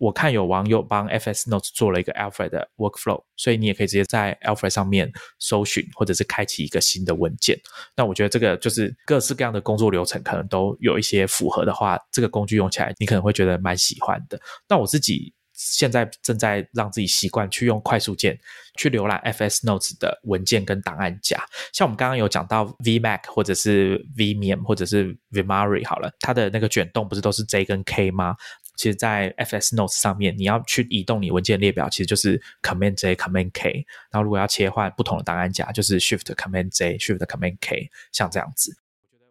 [0.00, 7.54] 我看有网友帮 FS Notes 做了一个 Alfred 的 workflow，所以你也可以直接在 Alfred 上面搜寻，或者是开启一个新的文件。
[7.94, 14.40] 那我觉得这个就是各式各样的工作流程可能都有一些符合的话，这个工具用起来你可能会觉得蛮喜欢的。
[14.66, 18.38] 那我自己现在正在让自己习惯去用快速键
[18.78, 21.38] 去浏览 FS Notes 的文件跟档案夹。
[21.74, 28.34] 像我们刚刚有讲到 VMac 或者是 Vimium 或者是 Vimari 好了，它的那个卷动不是都是 J 跟 K 吗？
[28.80, 33.84] 其实，在 FS Notes 上面，你要去移动你文件列表，其实就是 Command J Command K。
[34.10, 38.74] 然后，如果要切换不同的档案夹，就是 Shift Command J Shift Command K，像这样子。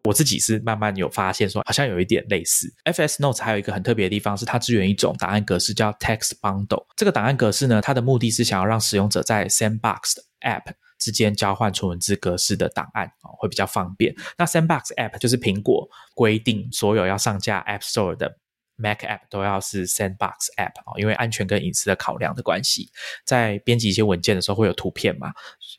[0.04, 2.72] 我自己是慢慢有发现说，好像有一点类似。
[2.86, 6.86] FS Notes 还有一个很特别的地方是，它支援一种档案格式叫 Text Bundle。
[6.96, 14.16] 这个档案格式呢，它的目的是想要让使用者在 Sandbox App 之间交换纯文字格式的档案啊，会比较方便。
[14.38, 18.38] 那 Sandbox App 就是苹果规定所有要上架 App Store 的。
[18.80, 22.90] Mac App 都要是 Sandbox App 啊，因为安全跟隐私的考量的关系，
[23.26, 25.32] 在编辑一些文件的时候会有图片嘛。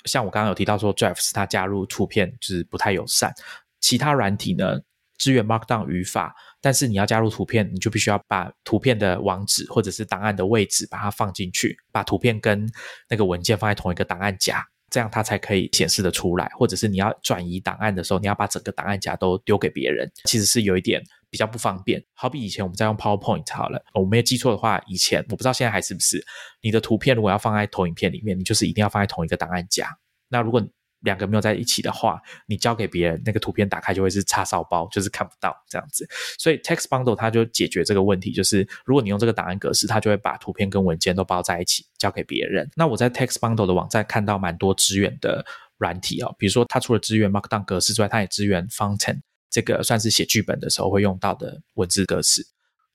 [0.05, 3.32] 像我刚刚有提到说，Drafts 它加入图片就是不太友善。
[3.80, 4.78] 其他软体呢
[5.16, 12.66] 支援 Markdown 语法，但是你要加入图片，你就必须要把图片的网址或者是档案的位置把它放进去，把图片跟
[13.09, 14.66] 那个文件放在同一个档案夹。
[14.91, 22.05] 这样它才可以显示的出来，或者是你要转移档案的时候，你要把整个档案夹都丢给别人，其实是有一点比较不方便。
[22.12, 26.24] 好比以前我们在用 PowerPoint 好了，我没有记错的话，以前我不知道现在还是不是，
[26.61, 29.97] 你的图片如果要放在投影片里面，你就是一定要放在同一个档案夹。
[30.28, 30.61] 那如果
[31.01, 36.07] 两个没有在一起的话，你交给别人那个图片打开就会是叉烧包，就是看不到这样子。
[36.38, 42.68] 所以 Text Bundle 它就解决这个问题，就是如果你用这个档案格式，它就会把图片跟文件都包在一起交给别人。
[42.76, 45.44] 那我在 Text Bundle 的网站看到蛮多支援的
[45.78, 52.46] 软体哦，比如说它除了支援 Markdown 格式之外，它也支援 Fonten 这个算是写剧本的时候会用到的文字格式。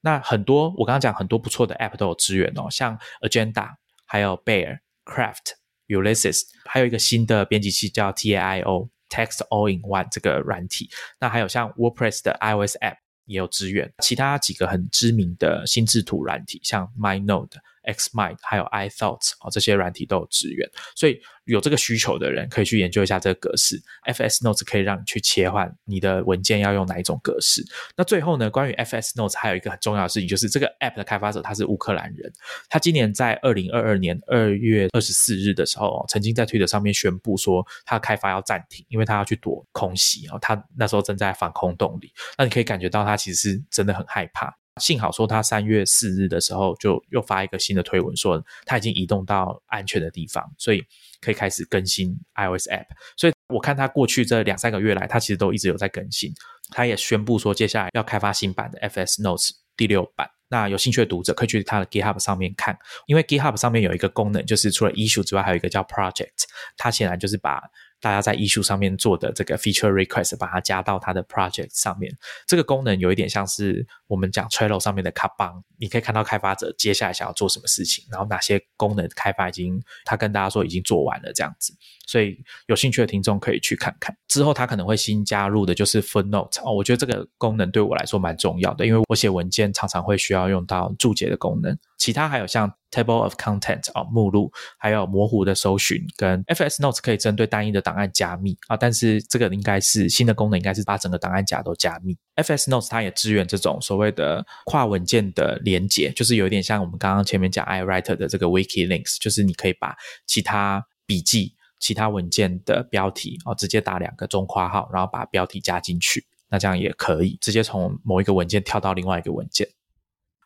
[0.02, 3.72] 那很多我刚刚讲很多不错的 App 都有支援哦，像 Agenda、
[4.06, 5.65] 还有 Bear、Craft。
[5.88, 10.90] Ulysses，还有一个新的编辑器叫 TAIO，Text All in One 这个软体。
[11.20, 13.92] 那还有像 WordPress 的 iOS App 也有支援。
[14.04, 20.70] 其他几个很知名的心智图软体，像 MyNote、Xmind，还有 iThoughts 哦，这些软体都有支援。
[20.96, 23.82] 所以有这个需求的人可以去研究一下这个格式。
[24.08, 27.64] FS Notes 可以让你去切换你的文件要用哪一种格式。
[27.96, 32.32] 那最后呢，关于 FS Notes 还有一个很重要的事情，就是这个 App 的开发者他是乌克兰人。
[32.70, 40.40] 他今年在二零二二年二月二十四日的时候，曾经在推特上面宣布说，他的开发要暂停，因为他要去躲空袭哦。
[40.42, 42.12] 他那时候正在防空洞里。
[42.38, 44.56] 那你可以感觉到他其实是真的很害怕。
[44.82, 50.84] 幸好说他三月四日的时候就又发一个新的推文，说他已经移动到安全的地方，所以
[51.22, 52.86] 可以开始更新 iOS app。
[53.16, 56.34] 所以我看他过去这两三个月来，他其实都一直有在更新。
[56.72, 60.30] 他也宣布说，接下来要开发新版的 FS Notes 第六版。
[60.48, 66.44] 那有兴趣的读者可以去他的 GitHub 上面看，因为 GitHub 上面有一个功能，就是除了 issue 之外，还有一个叫 Project。
[66.78, 67.62] 它显然就是把
[68.02, 72.16] 大家在技术上面做的这个 feature request，把它加到它的 project 上面。
[72.46, 81.74] 这个功能有一点像是我们讲 Trello 上面的 k a b a n 你可以看到开发者接下来想要做什么事情，然后哪些功能开发已经他跟大家说已经做完了这样子。
[82.08, 82.38] 所以
[82.68, 84.16] 有兴趣的听众可以去看看。
[84.28, 91.78] 之后他可能会新加入的就是 Footnote 哦，我觉得这个功能对我来说蛮重要的，因为我写文件常常会需要用到注解的功能。
[91.98, 98.78] 其他还有像 Table of Content 啊目录，还有模糊的搜寻，跟 FS Notes 可以针对单一的档案加密啊。
[98.78, 102.18] 但是这个应该是新的功能，应该是把整个档案夹都加密。
[102.36, 111.56] FS Notes 它也支援这种所谓的跨文件的连接，就是有点像我们刚刚前面讲 iWriter 的这个 Wiki Links，就是你可以把其他笔记。
[111.78, 119.68] 其他文件的标题哦，直接打两个中括号，然后把标题加进去，那这样也可以直接从某一个文件跳到另外一个文件。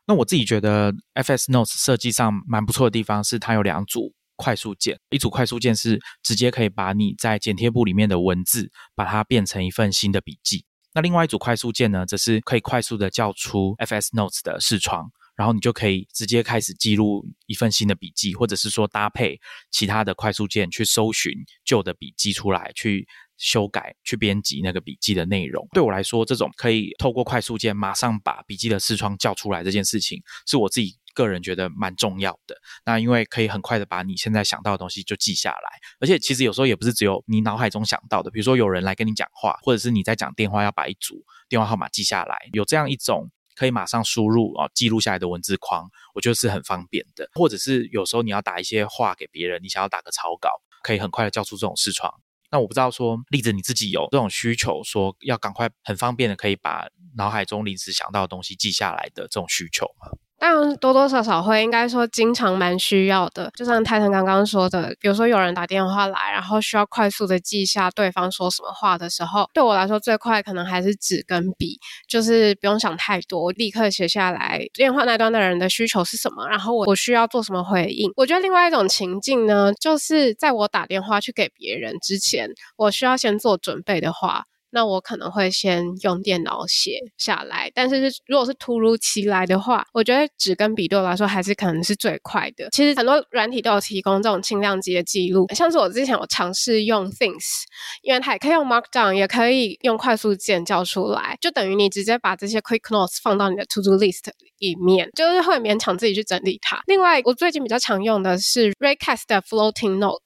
[0.09, 10.65] 那我自己觉得 FS Notes 设计上蛮不错的地方是，它有两组快速键，一组快速键是直接可以把你在剪贴簿里面的文字，把它变成一份新的笔记。
[10.95, 15.11] 那另外一组快速键呢，则是可以快速的叫出 FS Notes 的视窗。
[15.35, 19.39] 然后你就可以直接开始记录一份新的笔记，或者是说搭配
[19.71, 21.31] 其他的快速键去搜寻
[21.63, 23.07] 旧的笔记出来，去
[23.39, 25.67] 修改、去编辑那个笔记的内容。
[25.71, 32.55] 对我来说，这种可以透过快速键马上把笔记的视窗叫出来这件事情，是我自己个人觉得蛮重要的。
[32.85, 43.31] 那因为可以很快的把你现在想到的东西就记下来，而且其实有时候也不是只有你脑海中想到的，比如说有人来跟你讲话，或者是你在讲电话要把一组电话号码记下来，有这样一种。
[43.55, 45.85] 可以马上输入啊，记录下来的文字框，
[46.15, 47.29] 我觉得是很方便的。
[47.33, 50.49] 或者是有时候你要打一些话给别人，你想要打个草稿，
[50.81, 52.09] 可以很快的叫出这种视窗。
[52.51, 60.11] 那我不知道说，例子你自己有这种需求，说要赶快很方便的可以把脑海中临时想到的东西记下来的这种需求吗？
[60.39, 63.51] 当然多多少少会，应该说经常蛮需要的。
[63.55, 71.77] 就像泰腾刚刚说的，比如说有人打电话来，然后需要快速的记下对方说什么话的时候，对我来说最快可能还是纸跟笔，
[72.07, 78.09] 就是不用想太多，立刻写下来电话那端的人的需求是什么，然后我我需要做什么回应。
[78.15, 84.45] 我觉得另外一种情境呢，就是在我打电话去给别人之前，我需要先做准备的话。
[84.71, 92.69] 那我可能会先用电脑写下来，但是如果是突如其来的话，我觉得纸跟笔对我来说还是可能是最快的。
[92.71, 97.63] 其实很多软体都有提供这种轻量级的记录，像是我之前有尝试用 Things，
[98.01, 106.81] 因为它也可以用 Markdown，也可以用快速键叫出来，就等于你直接把这些 Quick Notes 放到你的 To Do List 里面，就是会勉强自己去整理它。
[106.85, 110.19] 另外，我最近比较常用的是 Raycast 的 Floating Note。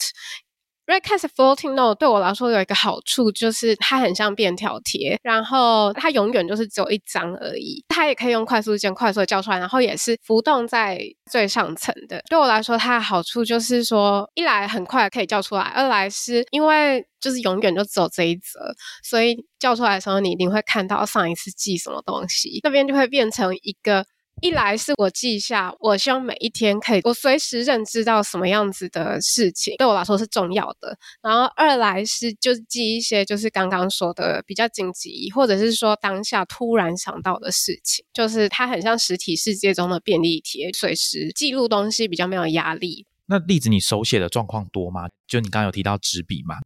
[0.86, 7.84] Redcast Floating Note 对我来说有一个好处，就是它很像便条贴，然后它永远就是只有一张而已。
[7.88, 11.00] 它也可以用快速键快速的叫出来，然后也是浮动在
[11.32, 12.22] 最上层的。
[12.30, 18.74] 对我来说，它的好处就是说，一来很快可以叫出来，二来是因为就是永远就只有这一则，
[19.04, 24.06] 所以叫出来的时候，你一定会看到上一次记什么东西，那边就会变成一个。
[24.44, 30.98] 一来是我记下，我希望每一天可以我随时认知到什么样子的事情，对我来说是重要的。
[31.22, 43.08] 然后二来是就是记一些就是刚刚说的比较紧急，或者是说当下突然想到的事情，就是它很像实体世界中的便利贴，随时记录东西比较没有压力。
[43.28, 45.08] 那例子，你手写的状况多吗？
[45.26, 46.58] 就你刚刚有提到纸笔嘛？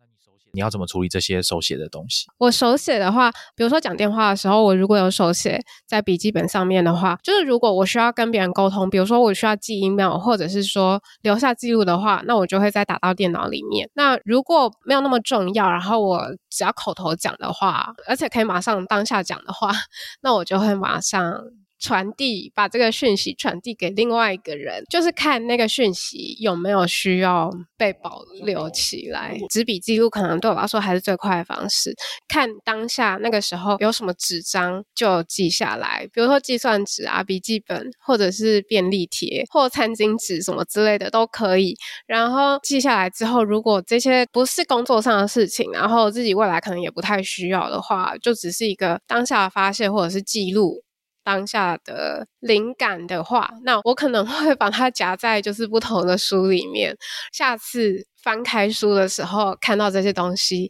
[0.57, 2.25] 你要怎么处理这些手写的东西？
[2.39, 13.87] 我手写的话，比如说讲电话的时候，我如果有手写在笔记本上面的话，就是如果我需要跟别人沟通，比如说我需要记 email，或者是说留下记录的话，那我就会再打到电脑里面。
[13.93, 19.71] 那如果没有那么重要，然后我只要口头讲的话，而且可以马上当下讲的话，
[20.21, 21.43] 那我就会马上。
[21.79, 29.37] 传递把这个讯息传递给另外一个人，就是看那个讯息有没有需要被保留起来。
[29.49, 31.93] 纸笔记录可能对我来说还是最快的方式。
[32.27, 41.75] 看当下那个时候有什么纸张就记下来，比如说计算纸啊、笔记本，或者是便利贴或餐巾纸什么之类的都可以。
[42.05, 50.83] 然后记下来之后，如果这些不是工作上的事情，然后自己未来可能也不太需要的话，就只是一个当下的发泄或者是记录。
[51.27, 56.95] 当下的灵感的话，那我可能会把它夹在就是不同的书里面。
[57.33, 60.69] 下次翻开书的时候，看到这些东西，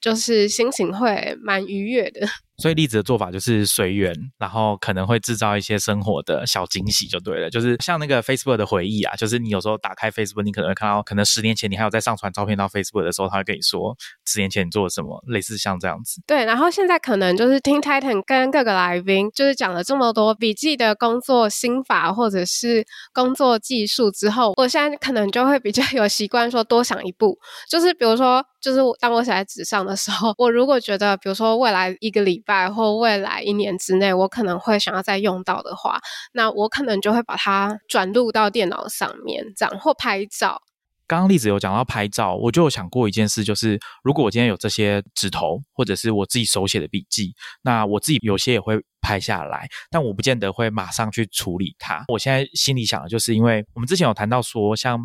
[0.00, 2.26] 就是心情会蛮愉悦的。
[2.56, 7.50] 所以栗子的做法就是随缘，然后可能会制造一些生活的小惊喜，就对了。
[7.50, 13.96] 就是像那个 Facebook 的回忆啊，就是你有时候打开 Facebook，你可能会看到，可能十年前你还有在上传照片到 Facebook 的时候，他会跟你说
[14.26, 16.22] 十年前你做了什么，类似像这样子。
[16.26, 27.38] 对，然后现在可能就是听 Titan 跟各个来宾就是讲了这么多笔记的工作心法或者是工作技术之后，我现在可能就会比较有习惯说多想一步，
[27.68, 36.00] 就是比如说，就是当我写在纸上的时候，我如果觉得，比如说未来一个礼拜或未来一年之内，我可能会想要再用到的话，
[36.32, 40.62] 那我可能就会把它转录到电脑上面，这样或拍照。
[41.06, 52.04] 刚刚例子有讲到拍照，我就有想过一件事，就是如果我今天有这些纸头，或者是我自己手写的笔记，那我自己有些也会拍下来，但我不见得会马上去处理它。
[52.08, 54.98] 我现在心里想的就是，因为我们之前有谈到说，像。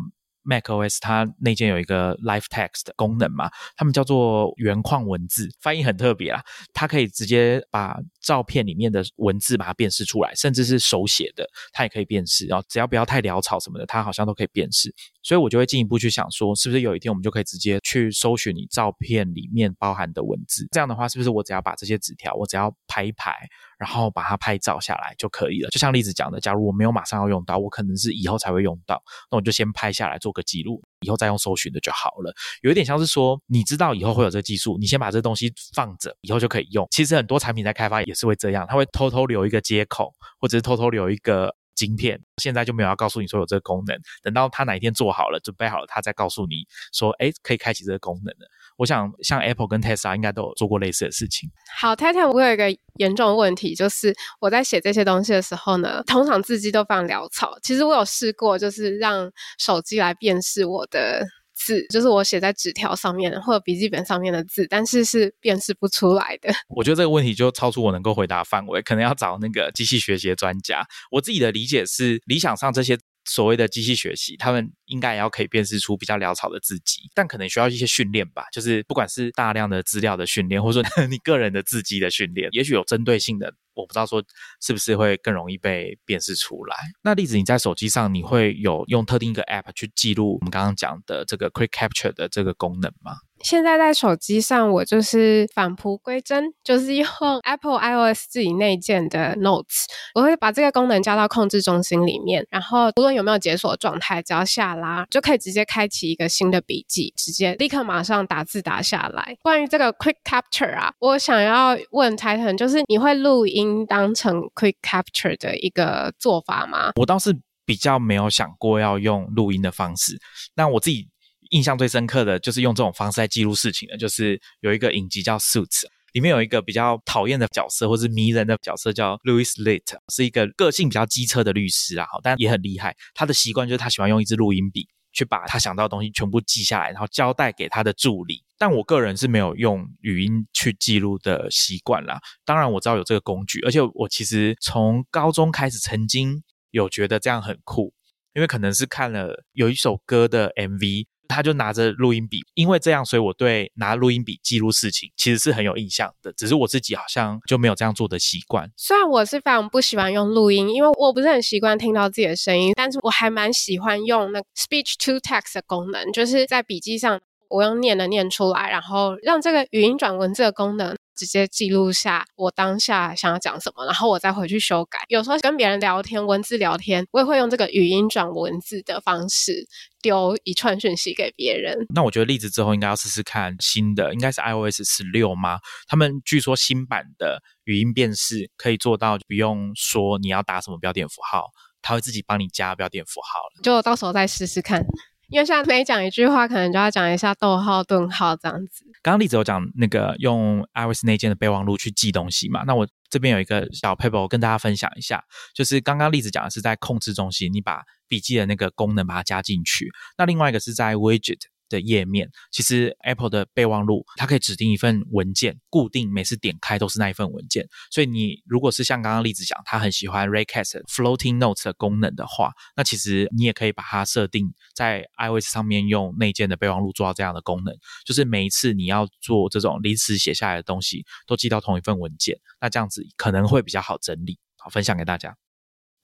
[0.50, 6.44] macOS 它内建有一个 Live Text 功能嘛，他们叫做原框文字，翻译很特别啦。
[6.74, 12.48] 它可以直接把照片里面的文字把它辨识出来，甚至是手写的，它也可以辨识。
[12.48, 14.94] 然后只要不要太潦草什么的，它好像都可以辨识。
[15.22, 20.68] 所以我就会进一步去想说，是不是有一天我们就可以直接去搜寻你照片里面包含的文字？
[20.72, 23.34] 这样的话，是不是我只要把这些纸条，我只要拍一拍？
[23.80, 25.70] 然后把它拍照下来就可以了。
[25.70, 29.02] 就像例子讲的，假如我没有马上要用到，我可能是以后才会用到，
[29.32, 32.32] 那我就先拍下来做个记录，以后再用搜寻的就好了。
[32.62, 36.86] 有一点像是说，你知道以后会有这个技术，你先把这东西放着，以后就可以用。
[36.92, 41.56] 其实很多产品在开发也是会这样，它会偷偷留一个接口，或者是偷偷留一个。
[41.76, 48.46] 晶片现在就没有要告诉你说有这个功能，等到他哪一天做好了、准备好了，他再告诉你说，哎，可以开启这个功能了。
[48.80, 51.48] 我想像 Apple 跟 Tesla 应该都有做过类似的事情。
[51.80, 57.60] 好，太太，我有一个严重的问题，就是我在写这些东西的时候呢，通常字迹都非常潦草。
[57.62, 61.28] 其实我有试过，就是让手机来辨识我的。
[61.62, 66.50] 字就是我写在纸条上面或者笔记本上面的字，但是是辨识不出来的。
[66.70, 70.88] 我觉得这个问题就超出我能够回答范围，可能要找那个机器学习专家。
[71.12, 78.46] 我自己的理解是，理想上这些所谓的机器学习，他们应该也要可以辨识出比较潦草的字迹，但可能需要一些训练吧。
[78.52, 83.54] 就是不管是大量的资料的训练，或者说 你个人的字迹的训练，也许有针对性的。
[83.76, 84.22] 我不知道说
[84.62, 86.76] 是不是会更容易被辨识出来。
[87.02, 93.14] 那例子你在手机上你会有用特定一个 App 去记录我们刚刚讲的这个 Quick Capture 的这个功能吗？
[93.42, 97.08] 现在在手机上，我就是返璞归真，就是用
[97.44, 109.38] Apple iOS 自己内建的 Notes，我会把这个功能加到控制中心里面，然后无论有没有解锁状态，只要下拉就可以直接开启一个新的笔记，直接立刻马上打字打下来。
[109.42, 116.92] 关于这个 Quick Capture 啊，我想要问 Titan，就是你会录音当成 Quick Capture 的一个做法吗？
[116.96, 120.20] 我倒是比较没有想过要用录音的方式，
[120.56, 121.08] 那我自己。
[121.50, 125.82] 印象最深刻的就是用这种方式来记录事情的，就是有一个影集叫《Suits》，
[126.14, 132.96] 里面有一个比较讨厌的角色，或是迷人的角色叫 Louis Litt，是一个个性比较机车的律师啊，但也很厉害。
[133.14, 138.44] 他的习惯就是他喜欢用一支录音笔去把他想到的东西全部记下来，然后交代给他的助理。
[138.58, 142.20] 但我个人是没有用语音去记录的习惯啦。
[142.46, 147.94] 当然我知道有这个工具，而且我其实从高中开始曾经有觉得这样很酷，
[148.34, 151.08] 因为可能是看了有一首歌的 MV。
[151.30, 156.34] 他就拿着录音笔，因为这样，所以我对拿录音笔记录事情其实是很有印象的。
[156.34, 158.70] 只是我自己好像就没有这样做的习惯。
[158.76, 170.96] 虽然我是非常不喜欢用录音，因为我不是很习惯听到自己的声音，但是我还蛮喜欢用那 speech to text 的功能，就是在笔记上我用念的念出来，然后让这个语音转文字的功能。
[171.20, 175.00] 直接记录下我当下想要讲什么，然后我再回去修改。
[175.10, 179.68] 有时候跟别人聊天，文字聊天，我也会用这个语音转文字的方式
[180.02, 181.76] 丢一串讯息给别人。
[181.94, 185.60] 那我觉得例子之后应该要试试看新的，应该是 iOS 十六吗？
[185.90, 191.48] 他们据说新版的语音辨识可以做到不用说你要打什么标点符号，
[191.82, 193.62] 它会自己帮你加标点符号了。
[193.62, 194.86] 就到时候再试试看。
[195.30, 198.84] 因为现在每讲一句话，可能就要讲一下逗号、顿号这样子。
[199.02, 202.64] 刚刚例子有讲那个用 iOS 内建的备忘录去记东西嘛？
[202.66, 205.24] 那我这边有一个小 paper 跟大家分享一下，
[205.54, 209.90] 就是刚刚例子讲的是在控制中心，你把笔记的那个功能把它加进去。
[210.18, 211.40] 那另外一个是在 Widget。
[211.70, 217.68] 的页面，其实 Apple 的备忘录它可以指定一份文件，固定每次点开都是那一份文件。
[217.92, 235.36] 所以你如果是像刚刚例子讲，他很喜欢 Raycast Floating Notes 的功能的话，那其实你也可以把它设定在 iOS 上面用内建的备忘录做到这样的功能，就是每一次你要做这种临时写下来的东西，都记到同一份文件，那这样子可能会比较好整理，好分享给大家。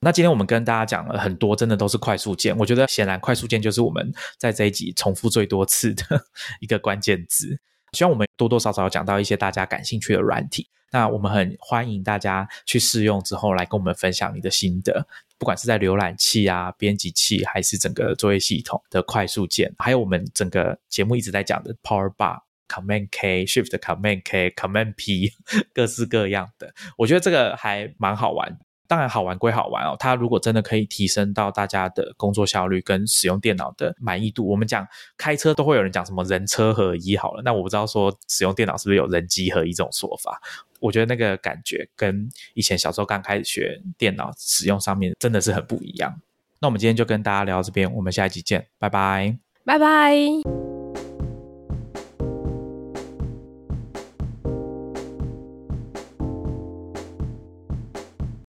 [0.02, 2.56] 那今天我们跟大家讲了很多，真的都是快速键。
[2.58, 6.04] 我觉得显然快速键就是我们在这一集重复最多次的
[6.62, 7.60] 一个关键字。
[7.94, 10.70] 希望我们多多少少讲到一些大家感兴趣的软体。
[10.92, 15.06] 那我们很欢迎大家去试用之后来跟我们分享你的心得，
[15.38, 25.34] 不管是在浏览器啊、编辑器，还是整个作业系统的快速键，还有我们整个节目一直在讲的 Power Bar、Command K、Shift Command K、Command P，
[25.74, 26.74] 各式各样的。
[26.98, 28.58] 我觉得这个还蛮好玩。
[28.88, 40.42] 当然好玩归好玩哦，它如果真的可以提升到大家的工作效率跟使用电脑的满意度，我们讲开车都会有人讲什么人车合一好了，那我不知道说使用电脑是不是有人机合一这种说法？
[40.80, 46.22] 我觉得那个感觉跟以前小时候刚开始学电脑使用上面真的是很不一样。
[46.60, 50.65] 那我们今天就跟大家聊到这边，我们下一集见，拜拜，拜拜。